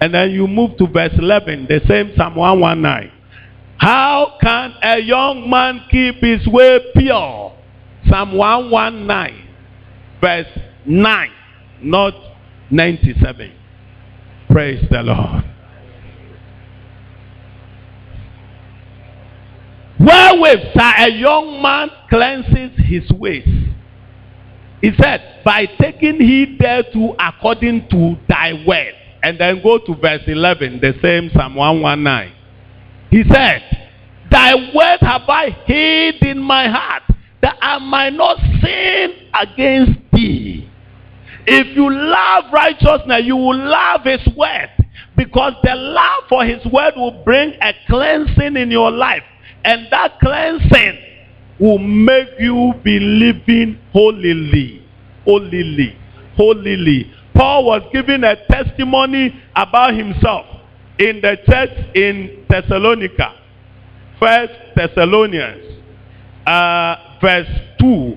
And 0.00 0.14
then 0.14 0.30
you 0.30 0.46
move 0.46 0.76
to 0.78 0.86
verse 0.86 1.14
11, 1.18 1.66
the 1.68 1.80
same 1.88 2.12
Psalm 2.16 2.36
119. 2.36 3.12
How 3.78 4.36
can 4.40 4.74
a 4.82 5.00
young 5.00 5.48
man 5.48 5.82
keep 5.90 6.16
his 6.16 6.46
way 6.46 6.80
pure? 6.94 7.56
Psalm 8.08 8.34
119, 8.36 9.48
verse 10.20 10.46
9, 10.86 11.30
not 11.82 12.14
97. 12.70 13.52
Praise 14.50 14.84
the 14.90 15.02
Lord. 15.02 15.44
Wherewith 20.00 20.72
shall 20.74 21.06
a 21.06 21.10
young 21.10 21.62
man 21.62 21.90
cleanses 22.08 22.72
his 22.84 23.08
ways? 23.10 23.46
He 24.80 24.90
said, 25.00 25.42
by 25.44 25.66
taking 25.80 26.18
heed 26.20 26.58
thereto 26.58 27.14
according 27.18 27.88
to 27.90 28.16
thy 28.28 28.54
word. 28.66 28.94
And 29.22 29.38
then 29.38 29.62
go 29.62 29.78
to 29.78 29.94
verse 29.94 30.22
11, 30.26 30.80
the 30.80 30.94
same 31.02 31.30
Psalm 31.34 31.54
119. 31.54 32.34
He 33.10 33.22
said, 33.30 33.62
Thy 34.30 34.54
word 34.54 34.98
have 35.02 35.28
I 35.28 35.50
hid 35.66 36.22
in 36.22 36.38
my 36.38 36.68
heart, 36.68 37.02
that 37.42 37.58
I 37.60 37.78
might 37.78 38.14
not 38.14 38.38
sin 38.62 39.12
against 39.34 40.00
thee. 40.12 40.69
If 41.46 41.76
you 41.76 41.92
love 41.92 42.44
righteousness, 42.52 43.22
you 43.24 43.36
will 43.36 43.56
love 43.56 44.02
his 44.04 44.26
word. 44.36 44.70
Because 45.16 45.54
the 45.62 45.74
love 45.74 46.24
for 46.28 46.44
his 46.44 46.64
word 46.72 46.94
will 46.96 47.22
bring 47.24 47.52
a 47.60 47.72
cleansing 47.88 48.56
in 48.56 48.70
your 48.70 48.90
life. 48.90 49.22
And 49.64 49.86
that 49.90 50.18
cleansing 50.20 50.98
will 51.58 51.78
make 51.78 52.28
you 52.38 52.72
be 52.82 52.98
living 52.98 53.78
holily. 53.92 54.86
Holily. 55.26 55.96
Holily. 56.36 57.12
Paul 57.34 57.66
was 57.66 57.82
giving 57.92 58.24
a 58.24 58.36
testimony 58.46 59.34
about 59.54 59.94
himself 59.94 60.46
in 60.98 61.20
the 61.20 61.36
church 61.46 61.94
in 61.94 62.44
Thessalonica. 62.48 63.34
First 64.18 64.52
Thessalonians, 64.76 65.82
uh, 66.46 66.96
verse 67.20 67.48
2. 67.80 68.16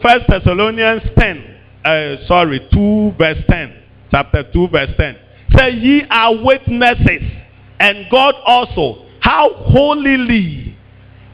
First 0.00 0.26
Thessalonians 0.28 1.02
10. 1.18 1.53
Uh, 1.84 2.16
sorry, 2.26 2.66
2 2.72 3.12
verse 3.18 3.42
10. 3.48 3.82
Chapter 4.10 4.44
2 4.52 4.68
verse 4.68 4.90
10. 4.96 5.16
Say, 5.56 5.70
ye 5.72 6.02
are 6.10 6.42
witnesses, 6.42 7.22
and 7.78 8.06
God 8.10 8.34
also, 8.46 9.06
how 9.20 9.52
holily 9.54 10.76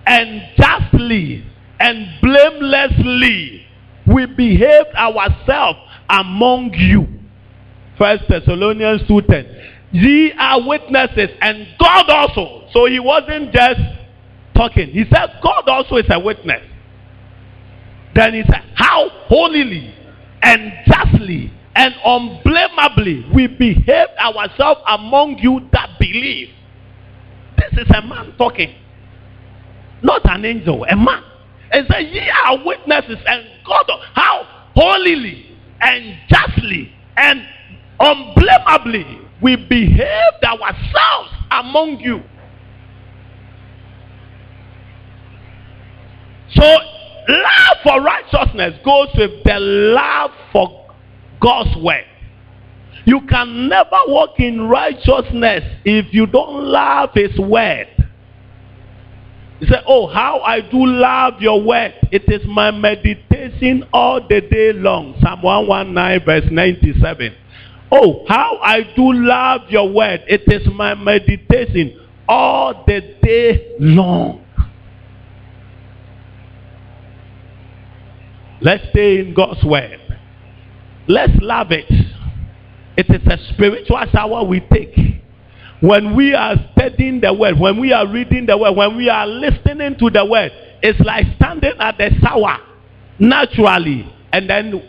and 0.07 0.43
justly 0.57 1.45
and 1.79 2.07
blamelessly 2.21 3.67
we 4.07 4.27
behaved 4.27 4.95
ourselves 4.97 5.79
among 6.09 6.73
you. 6.75 7.07
First 7.97 8.25
Thessalonians 8.29 9.03
2.10. 9.03 9.71
Ye 9.93 10.33
are 10.39 10.67
witnesses 10.67 11.31
and 11.41 11.67
God 11.79 12.09
also. 12.09 12.67
So 12.73 12.87
he 12.87 12.99
wasn't 12.99 13.53
just 13.53 13.81
talking. 14.55 14.89
He 14.89 15.05
said 15.05 15.39
God 15.43 15.69
also 15.69 15.97
is 15.97 16.07
a 16.11 16.19
witness. 16.19 16.63
Then 18.15 18.35
he 18.35 18.43
said, 18.43 18.65
how 18.75 19.09
holily 19.29 19.95
and 20.43 20.73
justly 20.87 21.53
and 21.77 21.95
unblameably 22.05 23.27
we 23.33 23.47
behaved 23.47 24.11
ourselves 24.19 24.81
among 24.89 25.39
you 25.39 25.69
that 25.73 25.99
believe. 25.99 26.51
This 27.57 27.85
is 27.85 27.91
a 27.95 28.03
man 28.07 28.35
talking. 28.37 28.75
Not 30.03 30.23
an 30.31 30.45
angel, 30.45 30.85
a 30.85 30.97
man. 30.97 31.23
And 31.73 31.87
say, 31.91 32.03
ye 32.03 32.29
are 32.47 32.65
witnesses 32.65 33.19
and 33.27 33.47
God, 33.67 33.87
how 34.15 34.47
holily 34.75 35.57
and 35.81 36.17
justly 36.29 36.93
and 37.17 37.47
unblameably 38.01 39.21
we 39.43 39.57
behaved 39.57 40.45
ourselves 40.45 41.31
among 41.51 42.01
you. 42.01 42.23
So, 46.55 46.63
love 46.65 47.70
for 47.83 48.01
righteousness 48.03 48.79
goes 48.85 49.09
with 49.17 49.45
the 49.45 49.59
love 49.59 50.31
for 50.53 50.87
God's 51.41 51.77
word. 51.83 52.05
You 53.05 53.23
can 53.29 53.69
never 53.69 53.97
walk 54.09 54.39
in 54.39 54.63
righteousness 54.63 55.65
if 55.85 56.13
you 56.13 56.27
don't 56.27 56.65
love 56.65 57.11
his 57.15 57.39
word. 57.39 57.89
You 59.61 59.67
say, 59.67 59.83
oh, 59.87 60.07
how 60.07 60.41
I 60.41 60.61
do 60.61 60.87
love 60.87 61.35
your 61.41 61.63
word. 61.63 61.95
It 62.11 62.25
is 62.29 62.47
my 62.47 62.71
meditation 62.71 63.85
all 63.93 64.21
the 64.27 64.41
day 64.41 64.73
long. 64.73 65.17
Psalm 65.21 65.43
119 65.43 66.25
verse 66.25 66.51
97. 66.51 67.35
Oh, 67.93 68.25
how 68.29 68.59
I 68.63 68.83
do 68.95 69.13
love 69.13 69.63
your 69.69 69.93
word. 69.93 70.23
It 70.29 70.43
is 70.47 70.67
my 70.73 70.95
meditation 70.95 72.01
all 72.29 72.85
the 72.87 73.01
day 73.23 73.77
long. 73.81 74.45
Let's 78.63 78.89
stay 78.91 79.21
in 79.21 79.35
God's 79.35 79.65
word. 79.65 79.99
Let's 81.09 81.33
love 81.41 81.73
it. 81.73 81.87
It 82.97 83.07
is 83.09 83.27
a 83.27 83.55
spiritual 83.55 84.05
shower 84.13 84.45
we 84.45 84.61
take. 84.61 84.95
When 85.81 86.15
we 86.15 86.35
are 86.35 86.57
studying 86.73 87.23
the 87.23 87.33
word, 87.33 87.59
when 87.59 87.81
we 87.81 87.93
are 87.93 88.07
reading 88.07 88.45
the 88.45 88.59
word, 88.59 88.77
when 88.77 88.97
we 88.99 89.09
are 89.09 89.27
listening 89.27 89.97
to 89.99 90.11
the 90.11 90.25
word, 90.27 90.53
it's 90.83 91.01
like 91.01 91.25
standing 91.37 91.73
at 91.79 91.97
the 91.97 92.11
shower 92.21 92.59
naturally 93.19 94.13
and 94.33 94.49
then 94.49 94.83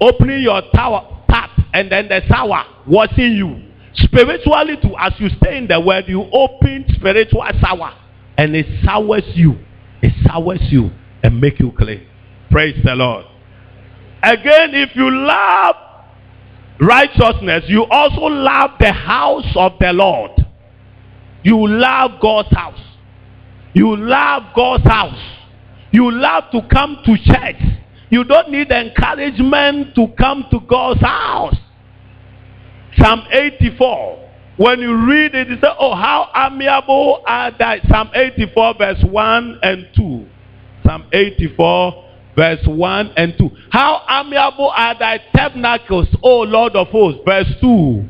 opening 0.00 0.40
your 0.40 0.62
tower 0.74 1.24
tap 1.28 1.50
and 1.74 1.90
then 1.90 2.08
the 2.08 2.20
shower 2.28 2.64
watching 2.86 3.32
you. 3.32 3.68
Spiritually 3.94 4.76
too, 4.80 4.94
as 4.98 5.12
you 5.18 5.28
stay 5.40 5.58
in 5.58 5.66
the 5.66 5.80
word, 5.80 6.04
you 6.06 6.22
open 6.32 6.84
spiritual 6.94 7.44
shower 7.60 7.92
and 8.38 8.54
it 8.54 8.66
showers 8.84 9.24
you. 9.34 9.58
It 10.02 10.12
showers 10.24 10.60
you 10.70 10.90
and 11.22 11.40
make 11.40 11.58
you 11.58 11.72
clean. 11.76 12.06
Praise 12.52 12.76
the 12.84 12.94
Lord. 12.94 13.24
Again, 14.22 14.74
if 14.74 14.94
you 14.94 15.10
love 15.10 15.74
righteousness, 16.78 17.64
you 17.66 17.86
also 17.90 18.26
love 18.26 18.72
the 18.78 18.92
house 18.92 19.50
of 19.56 19.72
the 19.80 19.90
Lord. 19.94 20.32
You 21.42 21.66
love 21.66 22.20
God's 22.20 22.54
house. 22.54 22.78
You 23.72 23.96
love 23.96 24.42
God's 24.54 24.84
house. 24.84 25.18
You 25.92 26.10
love 26.10 26.44
to 26.52 26.60
come 26.70 26.98
to 27.06 27.16
church. 27.24 27.56
You 28.10 28.22
don't 28.24 28.50
need 28.50 28.70
encouragement 28.70 29.94
to 29.94 30.08
come 30.18 30.44
to 30.50 30.60
God's 30.60 31.00
house. 31.00 31.56
Psalm 32.98 33.22
84. 33.30 34.30
When 34.58 34.80
you 34.80 34.94
read 35.08 35.34
it, 35.34 35.48
you 35.48 35.54
say, 35.54 35.68
Oh, 35.78 35.94
how 35.94 36.28
amiable 36.36 37.22
are 37.26 37.50
thy. 37.58 37.80
Psalm 37.88 38.10
84, 38.14 38.74
verse 38.76 39.02
1 39.02 39.60
and 39.62 39.88
2. 39.96 40.26
Psalm 40.84 41.06
84, 41.12 42.11
verse 42.36 42.66
1 42.66 43.12
and 43.16 43.34
2. 43.38 43.50
How 43.70 44.02
amiable 44.08 44.70
are 44.70 44.98
thy 44.98 45.18
tabernacles, 45.34 46.08
O 46.22 46.40
Lord 46.40 46.76
of 46.76 46.88
hosts. 46.88 47.20
Verse 47.24 47.48
2. 47.60 48.08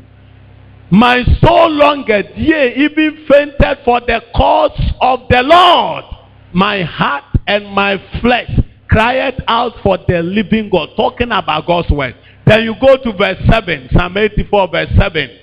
My 0.91 1.23
soul 1.41 1.71
longeth, 1.71 2.37
yea, 2.37 2.75
even 2.75 3.25
fainted 3.27 3.79
for 3.83 3.99
the 4.01 4.21
cause 4.35 4.79
of 5.01 5.21
the 5.29 5.41
Lord. 5.41 6.05
My 6.53 6.83
heart 6.83 7.23
and 7.47 7.65
my 7.67 7.97
flesh 8.21 8.51
cried 8.87 9.43
out 9.47 9.73
for 9.81 9.97
the 10.07 10.21
living 10.21 10.69
God. 10.69 10.89
Talking 10.95 11.31
about 11.31 11.65
God's 11.65 11.89
word. 11.89 12.15
Then 12.45 12.63
you 12.63 12.75
go 12.79 12.97
to 12.97 13.17
verse 13.17 13.39
7, 13.49 13.89
Psalm 13.91 14.17
84, 14.17 14.67
verse 14.67 14.89
7. 14.97 15.39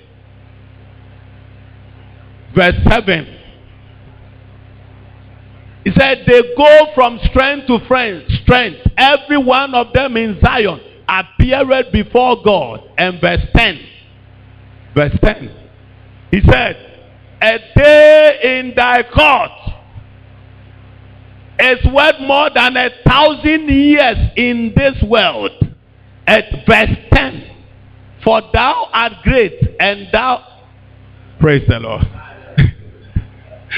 Verse 2.55 2.75
7. 2.89 3.40
He 5.83 5.91
said, 5.97 6.23
They 6.27 6.41
go 6.55 6.87
from 6.93 7.19
strength 7.29 7.67
to 7.67 7.79
strength. 8.43 8.79
Every 8.97 9.37
one 9.37 9.73
of 9.73 9.93
them 9.93 10.15
in 10.15 10.39
Zion 10.43 10.79
appeared 11.07 11.91
before 11.91 12.43
God. 12.43 12.81
And 12.97 13.19
verse 13.19 13.41
10. 13.55 13.79
Verse 14.95 15.17
10. 15.23 15.55
He 16.31 16.41
said, 16.49 16.75
A 17.41 17.57
day 17.75 18.59
in 18.59 18.73
thy 18.75 19.03
court 19.03 19.51
is 21.59 21.85
worth 21.93 22.19
more 22.21 22.49
than 22.53 22.77
a 22.77 22.89
thousand 23.07 23.69
years 23.69 24.17
in 24.35 24.73
this 24.75 25.01
world. 25.03 25.51
At 26.27 26.45
verse 26.67 26.97
10. 27.13 27.47
For 28.23 28.41
thou 28.53 28.87
art 28.93 29.13
great 29.23 29.59
and 29.79 30.07
thou. 30.11 30.47
Praise 31.39 31.67
the 31.67 31.79
Lord. 31.79 32.20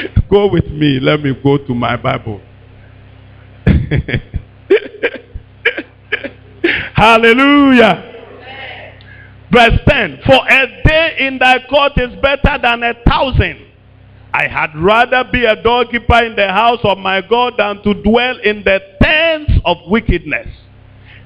go 0.29 0.47
with 0.51 0.67
me. 0.67 0.99
Let 0.99 1.21
me 1.21 1.33
go 1.41 1.57
to 1.57 1.73
my 1.73 1.95
Bible. 1.97 2.41
Hallelujah. 6.95 8.11
Verse 9.51 9.79
10 9.87 10.19
For 10.25 10.47
a 10.49 10.81
day 10.85 11.15
in 11.19 11.37
thy 11.39 11.59
court 11.69 11.93
is 11.97 12.15
better 12.21 12.57
than 12.61 12.83
a 12.83 12.93
thousand. 13.07 13.67
I 14.33 14.47
had 14.47 14.71
rather 14.75 15.23
be 15.31 15.45
a 15.45 15.61
doorkeeper 15.61 16.23
in 16.23 16.35
the 16.35 16.47
house 16.47 16.79
of 16.83 16.97
my 16.97 17.21
God 17.21 17.53
than 17.57 17.83
to 17.83 17.93
dwell 18.01 18.39
in 18.43 18.63
the 18.63 18.79
tents 19.01 19.51
of 19.63 19.77
wickedness. 19.87 20.47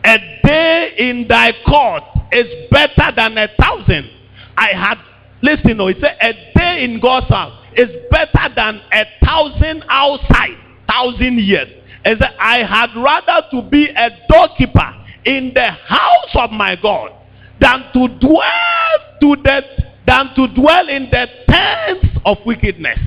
A 0.03 0.17
day 0.43 0.93
in 0.97 1.25
thy 1.27 1.53
court 1.65 2.03
is 2.33 2.69
better 2.69 3.13
than 3.15 3.37
a 3.37 3.47
thousand. 3.59 4.09
I 4.57 4.71
had, 4.73 4.97
listen, 5.41 5.77
no, 5.77 5.87
it 5.87 5.97
said 6.01 6.17
a 6.19 6.33
day 6.57 6.83
in 6.83 6.99
God's 6.99 7.29
house 7.29 7.66
is 7.77 7.89
better 8.11 8.53
than 8.55 8.81
a 8.91 9.05
thousand 9.23 9.83
outside, 9.87 10.57
thousand 10.89 11.39
years. 11.39 11.69
Said, 12.03 12.21
I 12.39 12.59
had 12.63 12.89
rather 12.95 13.45
to 13.51 13.61
be 13.69 13.89
a 13.89 14.09
doorkeeper 14.29 14.93
in 15.25 15.51
the 15.53 15.69
house 15.71 16.35
of 16.35 16.51
my 16.51 16.75
God 16.81 17.11
than 17.59 17.83
to 17.93 18.07
dwell 18.19 19.19
to 19.21 19.35
the 19.43 19.61
than 20.05 20.33
to 20.35 20.47
dwell 20.55 20.87
in 20.87 21.09
the 21.11 21.27
tents 21.49 22.07
of 22.25 22.37
wickedness. 22.45 22.97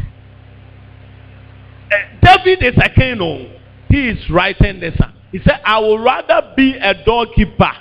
Uh, 1.90 2.36
David 2.36 2.62
is 2.62 2.78
a 2.82 2.90
king. 2.90 3.18
oh. 3.20 3.56
He 3.88 4.08
is 4.08 4.30
writing 4.30 4.80
this. 4.80 4.94
He 5.32 5.38
said, 5.38 5.60
I 5.64 5.80
would 5.80 6.00
rather 6.00 6.52
be 6.56 6.76
a 6.80 7.02
doorkeeper, 7.04 7.72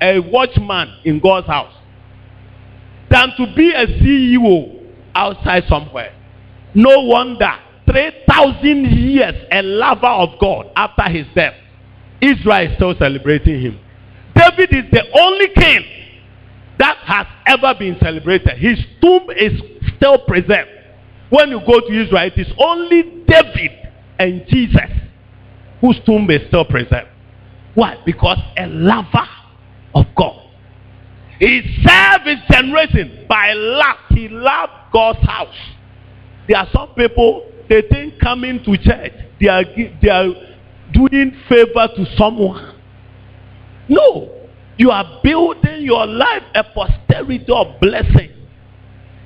a 0.00 0.20
watchman 0.20 0.94
in 1.04 1.20
God's 1.20 1.46
house, 1.46 1.74
than 3.10 3.32
to 3.36 3.52
be 3.54 3.72
a 3.72 3.86
CEO 3.86 4.80
outside 5.14 5.64
somewhere. 5.68 6.14
No 6.74 7.00
wonder, 7.00 7.50
3,000 7.90 8.84
years 8.84 9.34
a 9.50 9.62
lover 9.62 10.06
of 10.06 10.38
God 10.40 10.70
after 10.76 11.04
his 11.10 11.26
death. 11.34 11.54
Israel 12.20 12.70
is 12.70 12.76
still 12.76 12.94
celebrating 12.98 13.60
him. 13.60 13.80
David 14.34 14.70
is 14.72 14.90
the 14.92 15.04
only 15.18 15.48
king 15.48 15.84
that 16.78 16.96
has 16.98 17.26
ever 17.46 17.74
been 17.78 17.96
celebrated. 18.00 18.58
His 18.58 18.78
tomb 19.00 19.28
is 19.30 19.60
still 19.96 20.18
preserved. 20.18 20.70
When 21.30 21.50
you 21.50 21.60
go 21.60 21.80
to 21.80 22.04
Israel, 22.04 22.30
it 22.34 22.38
is 22.38 22.52
only 22.58 23.02
David 23.26 23.72
and 24.18 24.46
Jesus 24.48 24.90
whose 25.80 25.98
tomb 26.04 26.30
is 26.30 26.46
still 26.48 26.64
preserved. 26.64 27.08
Why? 27.74 27.96
Because 28.04 28.38
a 28.56 28.66
lover 28.66 29.28
of 29.94 30.06
God. 30.16 30.42
He 31.38 31.62
served 31.86 32.26
his 32.26 32.38
generation 32.50 33.26
by 33.28 33.52
love. 33.52 33.98
He 34.10 34.28
loved 34.28 34.72
God's 34.92 35.24
house. 35.26 35.54
There 36.48 36.56
are 36.56 36.68
some 36.72 36.88
people, 36.94 37.52
they 37.68 37.82
think 37.82 38.18
coming 38.20 38.64
to 38.64 38.76
church, 38.78 39.12
they 39.38 39.48
are, 39.48 39.62
they 40.02 40.08
are 40.08 40.28
doing 40.92 41.36
favor 41.48 41.88
to 41.94 42.06
someone. 42.16 42.74
No. 43.88 44.34
You 44.78 44.90
are 44.90 45.20
building 45.22 45.82
your 45.82 46.06
life 46.06 46.42
a 46.54 46.64
posterity 46.64 47.44
of 47.52 47.80
blessing. 47.80 48.30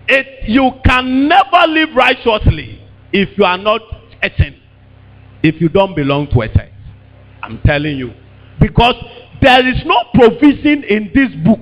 It, 0.09 0.49
you 0.49 0.71
can 0.85 1.29
never 1.29 1.67
live 1.69 1.91
righteously 1.95 2.83
if 3.13 3.37
you 3.39 3.45
are 3.45 3.59
not 3.59 3.81
churching. 4.21 4.57
If 5.43 5.61
you 5.61 5.69
don't 5.69 5.95
belong 5.95 6.29
to 6.29 6.41
a 6.41 6.49
church. 6.49 6.73
I'm 7.43 7.61
telling 7.65 7.99
you. 7.99 8.13
Because 8.61 8.95
there 9.41 9.67
is 9.69 9.83
no 9.85 10.05
provision 10.15 10.85
in 10.85 11.11
this 11.15 11.31
book 11.45 11.61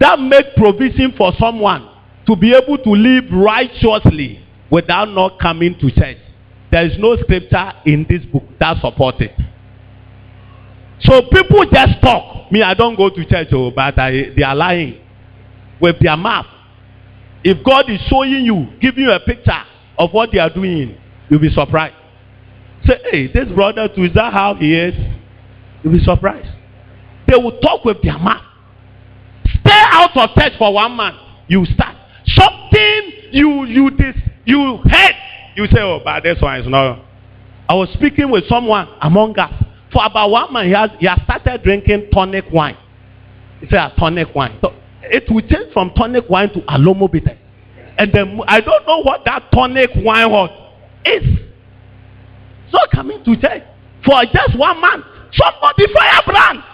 that 0.00 0.18
make 0.18 0.54
provision 0.56 1.12
for 1.16 1.32
someone 1.38 1.88
to 2.26 2.36
be 2.36 2.54
able 2.54 2.78
to 2.78 2.90
live 2.90 3.24
righteously 3.32 4.41
without 4.72 5.10
not 5.10 5.38
coming 5.38 5.78
to 5.78 5.90
church. 5.90 6.16
There 6.72 6.86
is 6.86 6.98
no 6.98 7.14
scripture 7.16 7.72
in 7.84 8.06
this 8.08 8.24
book 8.24 8.44
that 8.58 8.80
support 8.80 9.20
it. 9.20 9.38
So 11.00 11.20
people 11.30 11.64
just 11.70 12.00
talk. 12.00 12.50
Me, 12.50 12.62
I 12.62 12.72
don't 12.72 12.96
go 12.96 13.10
to 13.10 13.24
church, 13.26 13.48
oh, 13.52 13.70
but 13.70 13.98
I, 13.98 14.32
they 14.34 14.42
are 14.42 14.54
lying 14.54 14.98
with 15.78 15.96
their 16.00 16.16
mouth. 16.16 16.46
If 17.44 17.62
God 17.64 17.90
is 17.90 18.00
showing 18.08 18.44
you, 18.44 18.68
giving 18.80 19.04
you 19.04 19.10
a 19.10 19.20
picture 19.20 19.62
of 19.98 20.10
what 20.12 20.30
they 20.32 20.38
are 20.38 20.52
doing, 20.52 20.96
you'll 21.28 21.40
be 21.40 21.50
surprised. 21.50 21.96
Say, 22.86 22.98
hey, 23.10 23.32
this 23.32 23.52
brother 23.54 23.88
too, 23.94 24.04
is 24.04 24.14
that 24.14 24.32
how 24.32 24.54
he 24.54 24.74
is? 24.74 24.94
You'll 25.82 25.92
be 25.92 26.02
surprised. 26.04 26.48
They 27.28 27.36
will 27.36 27.58
talk 27.60 27.84
with 27.84 28.00
their 28.02 28.18
mouth. 28.18 28.44
Stay 29.44 29.82
out 29.90 30.16
of 30.16 30.30
church 30.34 30.52
for 30.58 30.72
one 30.72 30.92
month. 30.92 31.16
You 31.48 31.64
start. 31.66 31.96
Something 32.26 32.61
you 33.32 33.64
you 33.64 33.90
dis, 33.90 34.16
you 34.44 34.78
heard. 34.84 35.14
You 35.56 35.66
say, 35.66 35.80
oh, 35.80 36.00
but 36.04 36.22
this 36.22 36.40
one 36.40 36.60
is 36.60 36.66
not. 36.68 37.04
I 37.68 37.74
was 37.74 37.88
speaking 37.94 38.30
with 38.30 38.44
someone 38.48 38.88
among 39.00 39.38
us. 39.38 39.52
For 39.92 40.04
about 40.04 40.30
one 40.30 40.52
month, 40.52 40.66
he 40.66 40.72
has, 40.72 40.90
he 40.98 41.06
has 41.06 41.20
started 41.24 41.62
drinking 41.62 42.08
tonic 42.12 42.46
wine. 42.50 42.76
He 43.60 43.66
said, 43.66 43.78
"Ah, 43.78 43.92
tonic 43.98 44.34
wine. 44.34 44.58
So 44.60 44.74
it 45.02 45.30
will 45.30 45.42
change 45.42 45.72
from 45.72 45.92
tonic 45.94 46.28
wine 46.28 46.48
to 46.54 46.60
alomo 46.62 47.10
bitter. 47.10 47.38
And 47.98 48.12
then 48.12 48.40
I 48.48 48.60
don't 48.60 48.86
know 48.86 49.02
what 49.02 49.24
that 49.26 49.50
tonic 49.52 49.90
wine 49.96 50.30
was. 50.30 50.50
Is. 51.04 51.38
So 52.70 52.78
coming 52.92 53.22
to 53.24 53.36
church 53.36 53.62
for 54.04 54.24
just 54.32 54.58
one 54.58 54.80
month. 54.80 55.04
Somebody 55.34 55.86
firebrand. 55.92 56.64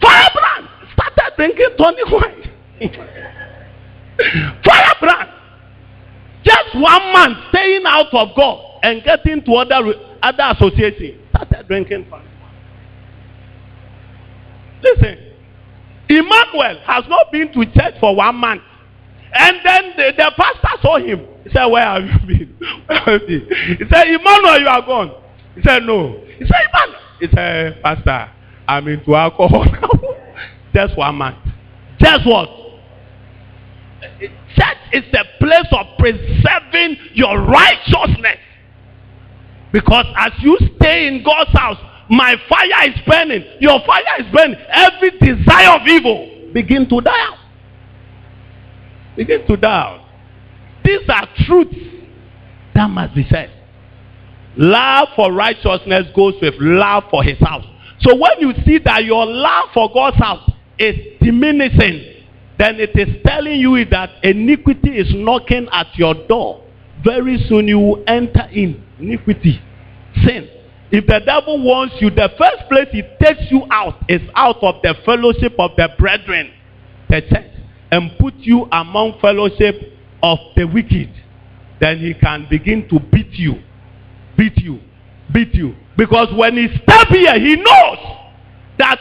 Firebrand 0.00 0.68
started 0.94 1.36
drinking 1.36 1.76
tonic 1.76 2.06
wine. 2.10 2.50
Just 6.72 6.82
one 6.82 7.12
month 7.12 7.38
staying 7.50 7.82
out 7.86 8.12
of 8.12 8.28
God 8.36 8.80
and 8.82 9.02
getting 9.02 9.42
to 9.44 9.52
other 9.54 9.94
other 10.22 10.54
associations. 10.56 11.20
Started 11.30 11.66
drinking 11.68 12.08
wine. 12.10 12.24
Listen, 14.82 15.18
Emmanuel 16.08 16.80
has 16.84 17.04
not 17.08 17.30
been 17.32 17.52
to 17.52 17.64
church 17.72 17.94
for 18.00 18.14
one 18.14 18.36
month. 18.36 18.62
And 19.32 19.56
then 19.64 19.92
the, 19.96 20.12
the 20.16 20.32
pastor 20.36 20.80
saw 20.82 20.98
him. 20.98 21.26
He 21.44 21.50
said? 21.50 21.66
Where 21.66 21.82
have 21.82 22.02
you 22.04 22.26
been? 22.26 22.58
He 23.78 23.84
said, 23.92 24.08
Emmanuel, 24.08 24.60
you 24.60 24.68
are 24.68 24.82
gone. 24.82 25.14
He 25.54 25.62
said, 25.62 25.82
No. 25.82 26.18
He 26.38 26.46
said, 26.46 26.66
Emmanuel. 26.72 27.00
He 27.20 27.26
said, 27.34 27.82
Pastor, 27.82 28.30
I'm 28.66 28.88
into 28.88 29.14
alcohol 29.14 29.64
now. 29.72 29.90
Just 30.74 30.96
one 30.96 31.14
month. 31.16 31.36
Just 31.98 32.26
what? 32.26 32.48
Is 34.92 35.04
the 35.12 35.24
place 35.38 35.66
of 35.72 35.86
preserving 35.98 36.96
your 37.14 37.40
righteousness. 37.40 38.38
Because 39.72 40.06
as 40.16 40.32
you 40.40 40.58
stay 40.76 41.08
in 41.08 41.22
God's 41.22 41.50
house, 41.50 41.78
my 42.08 42.36
fire 42.48 42.90
is 42.90 42.98
burning. 43.06 43.44
Your 43.60 43.80
fire 43.86 44.20
is 44.20 44.26
burning. 44.32 44.56
Every 44.70 45.10
desire 45.18 45.78
of 45.78 45.86
evil 45.86 46.50
begin 46.54 46.88
to 46.88 47.00
die 47.00 47.20
out. 47.20 47.38
Begin 49.16 49.46
to 49.46 49.56
die 49.56 49.80
out. 49.80 50.06
These 50.84 51.08
are 51.08 51.28
truths 51.44 51.76
that 52.74 52.88
must 52.88 53.14
be 53.14 53.26
said. 53.28 53.50
Love 54.56 55.08
for 55.14 55.32
righteousness 55.32 56.06
goes 56.14 56.34
with 56.40 56.54
love 56.58 57.04
for 57.10 57.22
his 57.22 57.38
house. 57.38 57.64
So 58.00 58.16
when 58.16 58.40
you 58.40 58.52
see 58.64 58.78
that 58.84 59.04
your 59.04 59.26
love 59.26 59.68
for 59.74 59.90
God's 59.92 60.16
house 60.16 60.50
is 60.78 60.94
diminishing, 61.20 62.17
then 62.58 62.80
it 62.80 62.90
is 62.94 63.22
telling 63.24 63.60
you 63.60 63.84
that 63.86 64.10
iniquity 64.24 64.90
is 64.90 65.06
knocking 65.14 65.68
at 65.72 65.86
your 65.96 66.14
door. 66.26 66.64
Very 67.04 67.38
soon 67.48 67.68
you 67.68 67.78
will 67.78 68.04
enter 68.08 68.48
in 68.52 68.82
iniquity, 68.98 69.60
sin. 70.24 70.48
If 70.90 71.06
the 71.06 71.20
devil 71.24 71.62
wants 71.62 71.94
you, 72.00 72.10
the 72.10 72.30
first 72.36 72.68
place 72.68 72.88
he 72.90 73.02
takes 73.22 73.50
you 73.50 73.62
out 73.70 74.02
is 74.08 74.22
out 74.34 74.56
of 74.62 74.76
the 74.82 74.94
fellowship 75.04 75.54
of 75.58 75.72
the 75.76 75.90
brethren, 75.98 76.50
the 77.08 77.20
church, 77.20 77.52
and 77.92 78.10
put 78.18 78.34
you 78.38 78.66
among 78.72 79.20
fellowship 79.20 79.76
of 80.22 80.38
the 80.56 80.64
wicked. 80.64 81.12
Then 81.80 81.98
he 81.98 82.14
can 82.14 82.46
begin 82.50 82.88
to 82.88 82.98
beat 82.98 83.32
you, 83.32 83.62
beat 84.36 84.56
you, 84.56 84.80
beat 85.32 85.54
you. 85.54 85.76
Because 85.96 86.28
when 86.34 86.56
he 86.56 86.68
step 86.82 87.08
here, 87.08 87.38
he 87.38 87.54
knows 87.56 87.98
that 88.78 88.98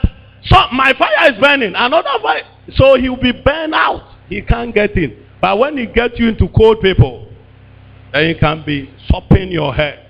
my 0.73 0.93
fire 0.97 1.33
is 1.33 1.39
burning, 1.39 1.73
another 1.75 2.09
fire. 2.21 2.43
So 2.75 2.95
he 2.95 3.09
will 3.09 3.21
be 3.21 3.31
burned 3.31 3.73
out. 3.73 4.15
He 4.29 4.41
can't 4.41 4.73
get 4.73 4.95
in. 4.97 5.25
But 5.41 5.57
when 5.59 5.77
he 5.77 5.85
gets 5.85 6.19
you 6.19 6.29
into 6.29 6.47
cold 6.49 6.81
people, 6.81 7.31
then 8.13 8.29
you 8.29 8.35
can 8.39 8.63
be 8.65 8.89
sopping 9.07 9.51
your 9.51 9.73
head. 9.73 10.05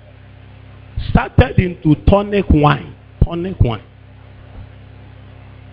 Started 1.10 1.58
into 1.58 1.94
tonic 2.06 2.46
wine. 2.50 2.94
Tonic 3.24 3.60
wine. 3.60 3.84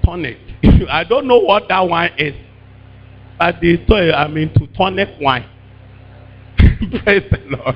Tonic. 0.04 0.38
I 0.90 1.04
don't 1.04 1.28
know 1.28 1.40
what 1.40 1.68
that 1.70 1.82
wine 1.82 2.14
is. 2.18 2.36
But 3.40 3.56
they 3.62 3.78
told 3.86 4.12
I'm 4.14 4.38
into 4.38 4.68
tonic 4.76 5.10
wine. 5.20 5.50
Praise 6.58 7.24
the 7.32 7.42
Lord. 7.48 7.76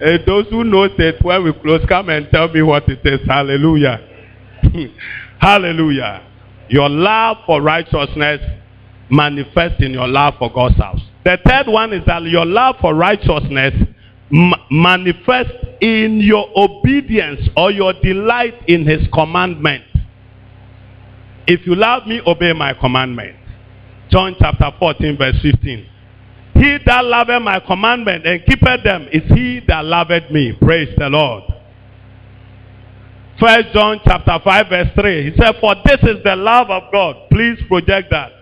Eh, 0.00 0.18
those 0.26 0.46
who 0.50 0.64
know 0.64 0.84
it 0.84 1.24
when 1.24 1.44
we 1.44 1.52
close, 1.52 1.84
come 1.88 2.08
and 2.08 2.28
tell 2.30 2.48
me 2.48 2.62
what 2.62 2.88
it 2.88 3.00
is. 3.04 3.26
Hallelujah. 3.26 4.00
Hallelujah. 5.40 6.22
Your 6.68 6.88
love 6.88 7.38
for 7.46 7.60
righteousness 7.60 8.40
manifests 9.10 9.80
in 9.80 9.92
your 9.92 10.08
love 10.08 10.34
for 10.38 10.52
God's 10.52 10.76
house. 10.76 11.00
The 11.24 11.38
third 11.46 11.68
one 11.68 11.92
is 11.92 12.04
that 12.06 12.22
your 12.24 12.46
love 12.46 12.76
for 12.80 12.94
righteousness 12.94 13.74
ma- 14.30 14.56
manifests 14.70 15.52
in 15.80 16.20
your 16.20 16.48
obedience 16.56 17.40
or 17.56 17.70
your 17.70 17.92
delight 17.92 18.54
in 18.66 18.86
his 18.86 19.06
commandment. 19.12 19.84
If 21.46 21.66
you 21.66 21.74
love 21.74 22.06
me, 22.06 22.22
obey 22.26 22.52
my 22.52 22.74
commandment. 22.74 23.36
John 24.10 24.34
chapter 24.38 24.70
14 24.78 25.18
verse 25.18 25.36
15. 25.42 25.86
He 26.54 26.78
that 26.86 27.04
loveth 27.04 27.42
my 27.42 27.60
commandment 27.60 28.26
and 28.26 28.44
keepeth 28.46 28.84
them 28.84 29.08
is 29.12 29.22
he 29.34 29.60
that 29.66 29.84
loveth 29.84 30.30
me. 30.30 30.56
Praise 30.60 30.94
the 30.96 31.08
Lord. 31.08 31.44
First 33.40 33.72
John 33.72 34.00
chapter 34.04 34.38
5 34.42 34.68
verse 34.68 34.88
3. 34.94 35.30
He 35.30 35.36
said, 35.36 35.54
For 35.60 35.74
this 35.84 35.98
is 36.02 36.22
the 36.24 36.36
love 36.36 36.70
of 36.70 36.84
God. 36.92 37.16
Please 37.30 37.58
project 37.68 38.10
that. 38.10 38.32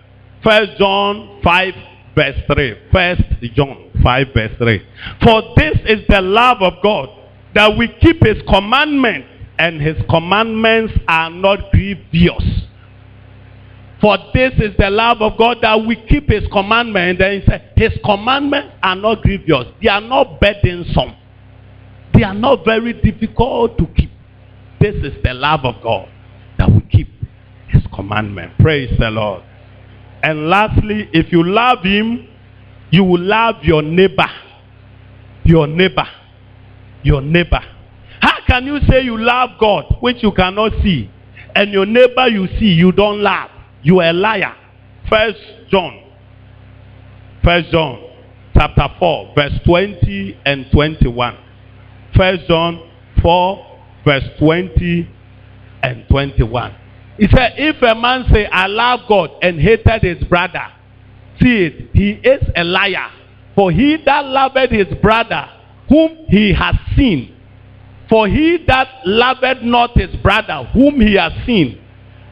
First 0.43 0.77
John 0.77 1.41
5 1.43 1.73
verse 2.15 2.37
3. 2.53 2.75
First 2.91 3.21
John 3.55 3.89
5 4.03 4.27
verse 4.33 4.51
3. 4.57 4.87
For 5.23 5.41
this 5.57 5.77
is 5.85 6.05
the 6.07 6.21
love 6.21 6.61
of 6.61 6.73
God, 6.83 7.09
that 7.55 7.75
we 7.77 7.87
keep 8.01 8.23
his 8.23 8.41
commandments, 8.47 9.27
and 9.57 9.81
his 9.81 9.97
commandments 10.09 10.93
are 11.07 11.29
not 11.29 11.71
grievous. 11.71 12.43
For 14.01 14.17
this 14.33 14.53
is 14.57 14.75
the 14.77 14.89
love 14.89 15.21
of 15.21 15.37
God 15.37 15.59
that 15.61 15.85
we 15.85 15.95
keep 15.95 16.27
his 16.27 16.43
commandments. 16.51 17.19
Then 17.19 17.39
he 17.39 17.45
said, 17.45 17.71
his 17.77 17.91
commandments 18.03 18.75
are 18.83 18.97
not 18.97 19.21
grievous. 19.21 19.67
They 19.81 19.87
are 19.87 20.01
not 20.01 20.41
burdensome. 20.41 21.15
They 22.13 22.23
are 22.23 22.33
not 22.33 22.65
very 22.65 22.93
difficult 22.93 23.77
to 23.77 23.87
keep. 23.95 24.12
This 24.83 24.95
is 24.95 25.13
the 25.23 25.33
love 25.33 25.61
of 25.63 25.81
God 25.81 26.09
that 26.57 26.69
we 26.69 26.81
keep 26.81 27.07
his 27.69 27.81
commandment. 27.95 28.51
Praise 28.59 28.93
the 28.99 29.09
Lord. 29.11 29.41
And 30.21 30.49
lastly, 30.49 31.07
if 31.13 31.31
you 31.31 31.41
love 31.41 31.83
him, 31.83 32.27
you 32.91 33.05
will 33.05 33.21
love 33.21 33.63
your 33.63 33.81
neighbor. 33.81 34.27
Your 35.45 35.67
neighbor. 35.67 36.05
Your 37.01 37.21
neighbor. 37.21 37.61
How 38.19 38.39
can 38.45 38.65
you 38.65 38.79
say 38.89 39.03
you 39.03 39.17
love 39.17 39.51
God, 39.57 39.85
which 40.01 40.21
you 40.21 40.33
cannot 40.33 40.73
see, 40.83 41.09
and 41.55 41.71
your 41.71 41.85
neighbor 41.85 42.27
you 42.27 42.47
see, 42.59 42.73
you 42.73 42.91
don't 42.91 43.21
love? 43.21 43.51
You 43.83 44.01
are 44.01 44.09
a 44.09 44.13
liar. 44.13 44.53
First 45.09 45.39
John. 45.71 46.03
First 47.41 47.71
John 47.71 48.03
chapter 48.53 48.89
4, 48.99 49.31
verse 49.33 49.53
20 49.63 50.39
and 50.45 50.65
21. 50.73 51.37
First 52.17 52.47
John 52.49 52.89
4, 53.21 53.72
verse 54.05 54.23
20 54.39 55.09
and 55.83 56.05
21. 56.09 56.75
He 57.17 57.27
said, 57.27 57.53
if 57.57 57.81
a 57.81 57.95
man 57.99 58.25
say, 58.31 58.45
I 58.47 58.67
love 58.67 59.01
God 59.07 59.31
and 59.41 59.59
hated 59.59 60.01
his 60.01 60.27
brother, 60.27 60.67
see 61.41 61.65
it, 61.65 61.89
he 61.93 62.11
is 62.11 62.43
a 62.55 62.63
liar. 62.63 63.11
For 63.55 63.71
he 63.71 63.97
that 64.05 64.25
loveth 64.25 64.71
his 64.71 64.87
brother, 64.99 65.47
whom 65.87 66.25
he 66.27 66.53
has 66.53 66.75
seen, 66.95 67.35
for 68.09 68.27
he 68.27 68.63
that 68.67 68.87
loveth 69.05 69.61
not 69.61 69.91
his 69.97 70.15
brother, 70.21 70.67
whom 70.73 70.99
he 70.99 71.15
has 71.15 71.33
seen, 71.45 71.79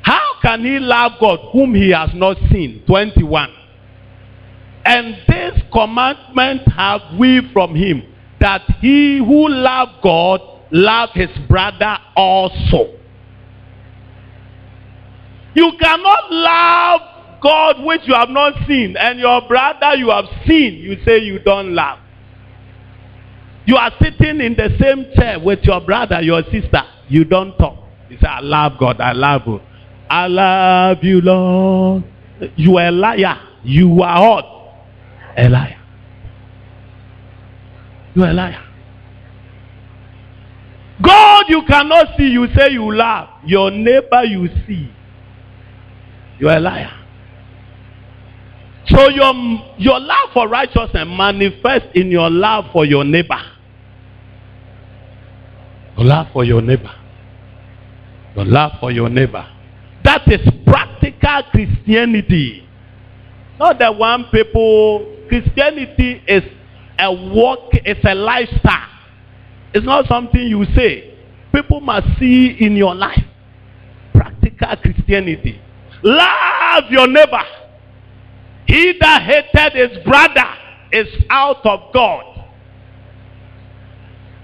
how 0.01 0.33
can 0.41 0.65
he 0.65 0.79
love 0.79 1.13
God, 1.19 1.39
whom 1.51 1.75
he 1.75 1.91
has 1.91 2.09
not 2.15 2.37
seen? 2.51 2.83
21. 2.87 3.49
And 4.83 5.15
this 5.27 5.61
commandment 5.71 6.67
have 6.75 7.01
we 7.19 7.41
from 7.53 7.75
him, 7.75 8.01
that 8.39 8.63
he 8.79 9.19
who 9.19 9.47
love 9.47 9.89
God, 10.01 10.41
love 10.71 11.09
his 11.13 11.29
brother 11.47 11.97
also. 12.15 12.97
You 15.53 15.71
cannot 15.79 16.31
love 16.31 17.01
God 17.41 17.83
which 17.83 18.01
you 18.05 18.13
have 18.13 18.29
not 18.29 18.53
seen, 18.67 18.95
and 18.97 19.19
your 19.19 19.41
brother 19.47 19.95
you 19.95 20.09
have 20.09 20.25
seen, 20.47 20.75
you 20.75 20.97
say 21.03 21.17
you 21.19 21.39
don't 21.39 21.73
love. 21.73 21.99
You 23.65 23.75
are 23.75 23.91
sitting 24.01 24.41
in 24.41 24.55
the 24.55 24.69
same 24.79 25.05
chair 25.15 25.39
with 25.39 25.59
your 25.63 25.81
brother, 25.81 26.21
your 26.21 26.43
sister, 26.43 26.83
you 27.09 27.25
don't 27.25 27.57
talk. 27.57 27.77
You 28.09 28.17
say, 28.19 28.27
I 28.27 28.39
love 28.39 28.73
God, 28.79 28.99
I 28.99 29.13
love 29.13 29.41
you. 29.45 29.59
I 30.09 30.27
love 30.27 30.97
you, 31.03 31.21
Lord. 31.21 32.03
You 32.55 32.77
are 32.77 32.87
a 32.87 32.91
liar. 32.91 33.39
You 33.63 34.01
are 34.01 34.29
what? 34.29 34.45
A 35.37 35.47
liar. 35.47 35.79
You 38.15 38.23
are 38.23 38.29
a 38.29 38.33
liar. 38.33 38.70
God 41.01 41.45
you 41.47 41.63
cannot 41.67 42.17
see, 42.17 42.27
you 42.27 42.47
say 42.55 42.71
you 42.71 42.93
love. 42.93 43.29
Your 43.45 43.71
neighbor 43.71 44.23
you 44.23 44.47
see. 44.67 44.91
You 46.39 46.49
are 46.49 46.57
a 46.57 46.59
liar. 46.59 46.97
So 48.87 49.09
your, 49.09 49.33
your 49.77 49.99
love 49.99 50.29
for 50.33 50.47
righteousness 50.47 51.07
manifests 51.07 51.89
in 51.93 52.11
your 52.11 52.29
love 52.29 52.65
for 52.73 52.85
your 52.85 53.03
neighbor. 53.03 53.39
Your 55.97 56.05
love 56.05 56.27
for 56.33 56.43
your 56.43 56.61
neighbor. 56.61 56.91
Your 58.35 58.45
love 58.45 58.71
for 58.79 58.91
your 58.91 59.09
neighbor. 59.09 59.47
That 60.03 60.27
is 60.27 60.41
practical 60.65 61.43
Christianity. 61.51 62.67
Not 63.59 63.77
the 63.77 63.91
one 63.91 64.25
people, 64.31 65.05
Christianity 65.29 66.23
is 66.27 66.43
a 66.97 67.13
walk, 67.13 67.69
it's 67.73 68.03
a 68.03 68.15
lifestyle. 68.15 68.89
It's 69.73 69.85
not 69.85 70.07
something 70.07 70.41
you 70.41 70.65
say. 70.75 71.17
People 71.53 71.81
must 71.81 72.07
see 72.19 72.57
in 72.59 72.75
your 72.75 72.95
life. 72.95 73.23
Practical 74.13 74.75
Christianity. 74.81 75.61
Love 76.03 76.85
your 76.89 77.07
neighbor. 77.07 77.43
He 78.67 78.93
that 78.99 79.21
hated 79.23 79.73
his 79.89 80.03
brother 80.03 80.47
is 80.91 81.07
out 81.29 81.65
of 81.65 81.93
God. 81.93 82.25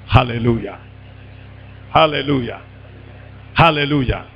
Hallelujah. 0.07 0.81
Hallelujah. 1.91 2.63
Hallelujah. 3.55 4.31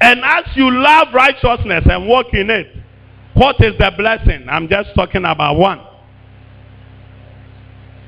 And 0.00 0.20
as 0.24 0.44
you 0.56 0.70
love 0.70 1.08
righteousness 1.14 1.84
and 1.88 2.08
walk 2.08 2.26
in 2.32 2.50
it, 2.50 2.76
what 3.34 3.56
is 3.60 3.72
the 3.78 3.90
blessing? 3.96 4.46
I'm 4.48 4.68
just 4.68 4.90
talking 4.94 5.24
about 5.24 5.56
one. 5.56 5.80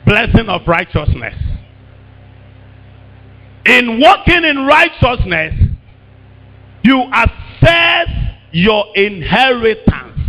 Blessing 0.07 0.49
of 0.49 0.67
righteousness. 0.67 1.35
In 3.75 3.99
walking 3.99 4.45
in 4.45 4.67
righteousness, 4.67 5.53
you 6.85 7.03
assess 7.13 8.09
your 8.53 8.97
inheritance. 8.97 10.21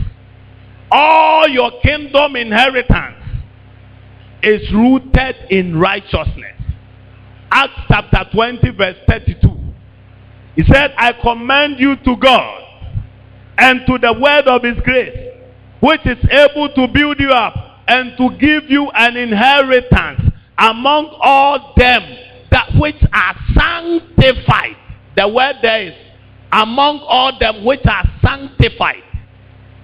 All 0.89 1.47
your 1.47 1.79
kingdom 1.81 2.35
inheritance 2.37 3.17
is 4.41 4.61
rooted 4.73 5.35
in 5.51 5.77
righteousness. 5.77 6.59
Acts 7.51 7.81
chapter 7.87 8.25
20 8.33 8.67
verse 8.71 8.97
32. 9.07 9.37
He 10.55 10.63
said, 10.63 10.95
I 10.97 11.13
commend 11.13 11.79
you 11.79 11.97
to 11.97 12.15
God 12.15 12.63
and 13.59 13.81
to 13.85 13.99
the 13.99 14.13
word 14.19 14.47
of 14.47 14.63
his 14.63 14.79
grace, 14.83 15.35
which 15.81 16.01
is 16.05 16.17
able 16.31 16.73
to 16.73 16.87
build 16.87 17.19
you 17.19 17.29
up 17.29 17.53
and 17.87 18.17
to 18.17 18.35
give 18.39 18.71
you 18.71 18.89
an 18.89 19.15
inheritance 19.15 20.31
among 20.57 21.15
all 21.21 21.73
them 21.77 22.25
which 22.79 23.01
are 23.13 23.35
sanctified. 23.53 24.75
The 25.15 25.27
word 25.27 25.55
there 25.61 25.87
is 25.87 25.93
among 26.51 26.99
all 26.99 27.37
them 27.39 27.65
which 27.65 27.85
are 27.85 28.03
sanctified. 28.21 29.03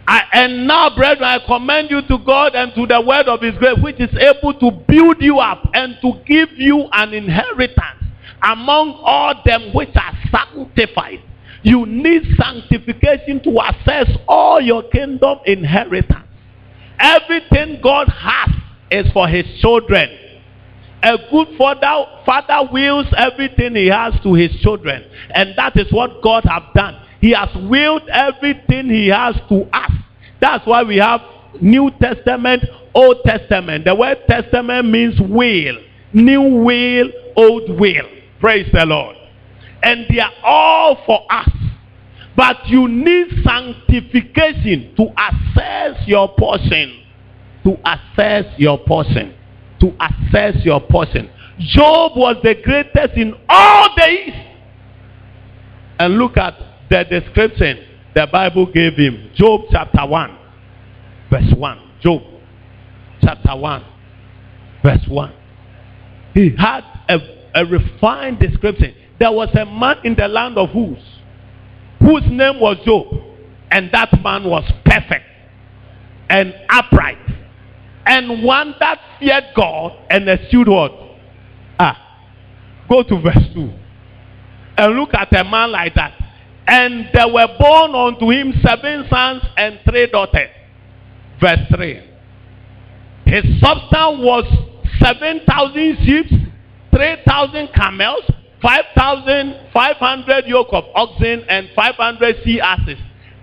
I, 0.07 0.23
and 0.33 0.67
now, 0.67 0.93
brethren, 0.95 1.23
I 1.23 1.39
commend 1.45 1.89
you 1.91 2.01
to 2.01 2.17
God 2.25 2.55
and 2.55 2.73
to 2.75 2.85
the 2.85 3.01
word 3.01 3.27
of 3.27 3.41
His 3.41 3.55
grace, 3.57 3.77
which 3.81 3.99
is 3.99 4.13
able 4.17 4.53
to 4.59 4.71
build 4.87 5.21
you 5.21 5.39
up 5.39 5.69
and 5.73 5.95
to 6.01 6.13
give 6.25 6.49
you 6.57 6.87
an 6.91 7.13
inheritance 7.13 8.03
among 8.43 8.99
all 9.03 9.35
them 9.45 9.73
which 9.73 9.95
are 9.95 10.17
sanctified. 10.31 11.21
You 11.63 11.85
need 11.85 12.23
sanctification 12.37 13.43
to 13.43 13.61
access 13.61 14.09
all 14.27 14.59
your 14.59 14.83
kingdom 14.89 15.39
inheritance. 15.45 16.27
Everything 16.99 17.79
God 17.81 18.07
has 18.09 18.49
is 18.89 19.11
for 19.13 19.27
His 19.27 19.45
children. 19.59 20.09
A 21.03 21.17
good 21.31 21.47
father, 21.57 22.05
father 22.25 22.69
wills 22.71 23.07
everything 23.17 23.75
he 23.75 23.87
has 23.87 24.13
to 24.23 24.33
his 24.33 24.51
children. 24.61 25.03
And 25.33 25.53
that 25.57 25.75
is 25.75 25.91
what 25.91 26.21
God 26.21 26.43
have 26.45 26.73
done. 26.75 27.01
He 27.21 27.31
has 27.31 27.49
willed 27.55 28.07
everything 28.09 28.89
he 28.89 29.07
has 29.07 29.35
to 29.49 29.63
us. 29.73 29.91
That's 30.39 30.65
why 30.65 30.83
we 30.83 30.97
have 30.97 31.21
New 31.59 31.91
Testament, 32.01 32.63
Old 32.93 33.17
Testament. 33.25 33.85
The 33.85 33.95
word 33.95 34.19
testament 34.27 34.89
means 34.89 35.19
will. 35.19 35.77
New 36.13 36.63
will, 36.63 37.09
old 37.35 37.79
will. 37.79 38.07
Praise 38.39 38.69
the 38.73 38.85
Lord. 38.85 39.15
And 39.83 40.05
they 40.09 40.19
are 40.19 40.33
all 40.43 41.03
for 41.05 41.25
us. 41.31 41.49
But 42.35 42.67
you 42.67 42.87
need 42.87 43.27
sanctification 43.43 44.95
to 44.97 45.07
assess 45.17 46.07
your 46.07 46.33
portion. 46.35 47.03
To 47.63 47.77
assess 47.85 48.45
your 48.57 48.79
portion. 48.79 49.35
To 49.81 49.93
assess 49.99 50.63
your 50.63 50.79
portion. 50.79 51.29
Job 51.59 52.13
was 52.15 52.37
the 52.43 52.55
greatest 52.63 53.17
in 53.17 53.33
all 53.49 53.95
days. 53.95 54.33
And 55.99 56.17
look 56.17 56.37
at 56.37 56.55
the 56.89 57.03
description 57.03 57.87
the 58.13 58.27
Bible 58.31 58.65
gave 58.71 58.93
him. 58.95 59.31
Job 59.35 59.61
chapter 59.71 60.05
1, 60.05 60.37
verse 61.29 61.53
1. 61.55 61.91
Job 62.01 62.21
chapter 63.21 63.55
1, 63.55 63.85
verse 64.83 65.05
1. 65.07 65.33
He 66.33 66.55
had 66.57 66.81
a, 67.09 67.19
a 67.55 67.65
refined 67.65 68.39
description. 68.39 68.95
There 69.19 69.31
was 69.31 69.49
a 69.55 69.65
man 69.65 69.97
in 70.03 70.15
the 70.15 70.27
land 70.27 70.57
of 70.57 70.69
Uz 70.75 70.97
whose 71.99 72.23
name 72.29 72.59
was 72.59 72.77
Job. 72.85 73.07
And 73.71 73.89
that 73.93 74.11
man 74.21 74.43
was 74.43 74.69
perfect 74.83 75.25
and 76.29 76.53
upright. 76.69 77.17
And 78.05 78.43
one 78.43 78.75
that 78.79 78.99
feared 79.19 79.45
God 79.55 79.93
and 80.09 80.27
eschewed 80.27 80.67
what? 80.67 80.91
Ah, 81.79 82.19
go 82.89 83.03
to 83.03 83.21
verse 83.21 83.47
2. 83.53 83.71
And 84.77 84.95
look 84.95 85.13
at 85.13 85.35
a 85.35 85.43
man 85.43 85.71
like 85.71 85.93
that. 85.95 86.13
And 86.67 87.09
there 87.13 87.27
were 87.27 87.47
born 87.59 87.93
unto 87.93 88.29
him 88.29 88.53
seven 88.63 89.05
sons 89.09 89.43
and 89.57 89.79
three 89.87 90.07
daughters. 90.07 90.49
Verse 91.39 91.59
3. 91.75 92.11
His 93.25 93.43
substance 93.59 94.19
was 94.19 94.45
7,000 94.99 95.97
sheep, 96.05 96.27
3,000 96.91 97.69
camels, 97.73 98.23
5,500 98.61 100.47
yoke 100.47 100.67
of 100.71 100.83
oxen, 100.95 101.45
and 101.49 101.69
500 101.75 102.43
sea 102.43 102.61
asses. 102.61 102.97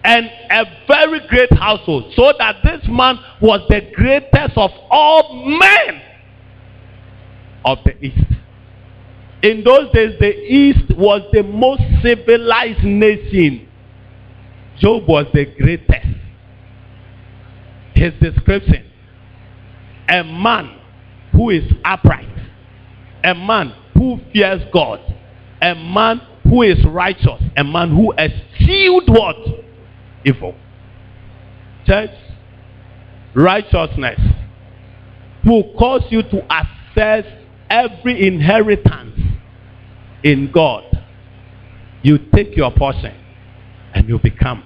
And 0.05 0.31
a 0.51 0.65
very 0.87 1.21
great 1.29 1.53
household. 1.53 2.13
So 2.15 2.33
that 2.39 2.57
this 2.65 2.83
man 2.89 3.19
was 3.41 3.61
the 3.69 3.91
greatest 3.95 4.57
of 4.57 4.71
all 4.91 5.45
men 5.59 6.03
of 7.65 7.79
the 7.85 8.05
East. 8.05 8.25
In 9.43 9.63
those 9.65 9.93
days, 9.93 10.19
the 10.19 10.35
East 10.35 10.97
was 10.97 11.23
the 11.33 11.43
most 11.43 11.83
civilized 12.03 12.83
nation. 12.85 13.69
Job 14.79 15.07
was 15.09 15.27
the 15.33 15.45
greatest. 15.45 16.07
His 17.95 18.13
description 18.21 18.89
a 20.09 20.25
man 20.25 20.79
who 21.33 21.51
is 21.51 21.65
upright, 21.85 22.29
a 23.25 23.35
man 23.35 23.75
who 23.95 24.19
fears 24.33 24.63
God, 24.73 25.01
a 25.61 25.75
man 25.75 26.21
who 26.45 26.63
is 26.63 26.83
righteous, 26.87 27.43
a 27.57 27.65
man 27.65 27.91
who 27.91 28.13
eschewed 28.15 29.05
what? 29.09 29.37
Evil. 30.25 30.55
Church, 31.87 32.11
righteousness 33.35 34.21
will 35.45 35.73
cause 35.79 36.03
you 36.11 36.23
to 36.23 36.45
access 36.53 37.25
every 37.71 38.27
inheritance 38.27 39.19
in 40.23 40.51
God. 40.53 40.85
You 42.03 42.19
take 42.35 42.57
your 42.57 42.71
portion 42.71 43.15
and 43.95 44.09
you 44.09 44.19
become. 44.19 44.65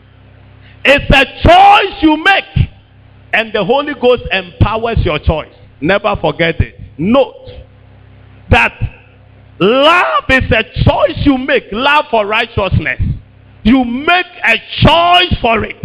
It's 0.85 1.05
a 1.11 1.25
choice 1.43 2.03
you 2.03 2.17
make. 2.17 2.69
And 3.33 3.53
the 3.53 3.65
Holy 3.65 3.95
Ghost 3.95 4.23
empowers 4.31 4.99
your 5.05 5.19
choice. 5.19 5.55
Never 5.81 6.15
forget 6.21 6.61
it. 6.61 6.79
Note 6.99 7.49
that 8.51 8.79
love 9.59 10.25
is 10.29 10.51
a 10.51 10.65
choice 10.85 11.19
you 11.25 11.39
make. 11.39 11.65
Love 11.73 12.07
for 12.11 12.27
righteousness. 12.27 13.01
You 13.65 13.85
make 13.85 14.27
a 14.45 14.57
choice 14.81 15.41
for 15.41 15.65
it. 15.65 15.77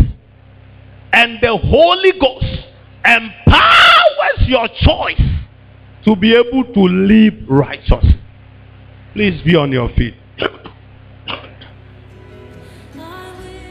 And 1.14 1.40
the 1.42 1.56
Holy 1.58 2.12
Ghost 2.20 2.66
empowers 3.06 4.48
your 4.48 4.68
choice 4.68 5.22
to 6.06 6.16
be 6.16 6.36
able 6.36 6.64
to 6.74 6.80
live 6.80 7.34
righteous. 7.48 8.06
Please 9.14 9.42
be 9.44 9.56
on 9.56 9.72
your 9.72 9.90
feet. 9.90 10.16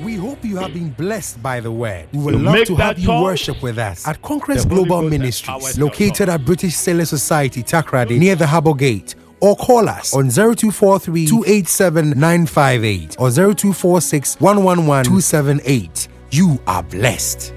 We 0.03 0.15
hope 0.15 0.45
you 0.45 0.57
have 0.59 0.73
been 0.73 0.91
blessed 0.91 1.43
by 1.43 1.61
the 1.61 1.73
word. 1.73 2.09
We 2.13 2.19
would 2.21 2.33
To 2.33 2.39
love 2.39 2.67
to 2.67 2.77
have 2.77 2.99
you 2.99 3.07
choice, 3.07 3.23
worship 3.23 3.63
with 3.63 3.79
us 3.79 4.07
at 4.07 4.21
Conquest 4.23 4.69
Global 4.69 5.03
Ministries, 5.03 5.79
located 5.79 6.29
at 6.29 6.45
British 6.45 6.75
Sailor 6.77 7.07
Society, 7.07 7.63
Takoradi, 7.63 8.19
near 8.19 8.37
the 8.37 8.47
Harbour 8.47 8.75
Gate. 8.75 9.15
Or 9.41 9.57
call 9.57 9.89
us 9.89 10.15
on 10.15 10.31
0243 10.31 11.27
287 11.27 12.11
958 12.19 13.17
or 13.19 13.31
0246 13.31 14.41
111 14.41 15.05
278. 15.05 16.09
You 16.31 16.61
are 16.67 16.83
blessed. 16.83 17.53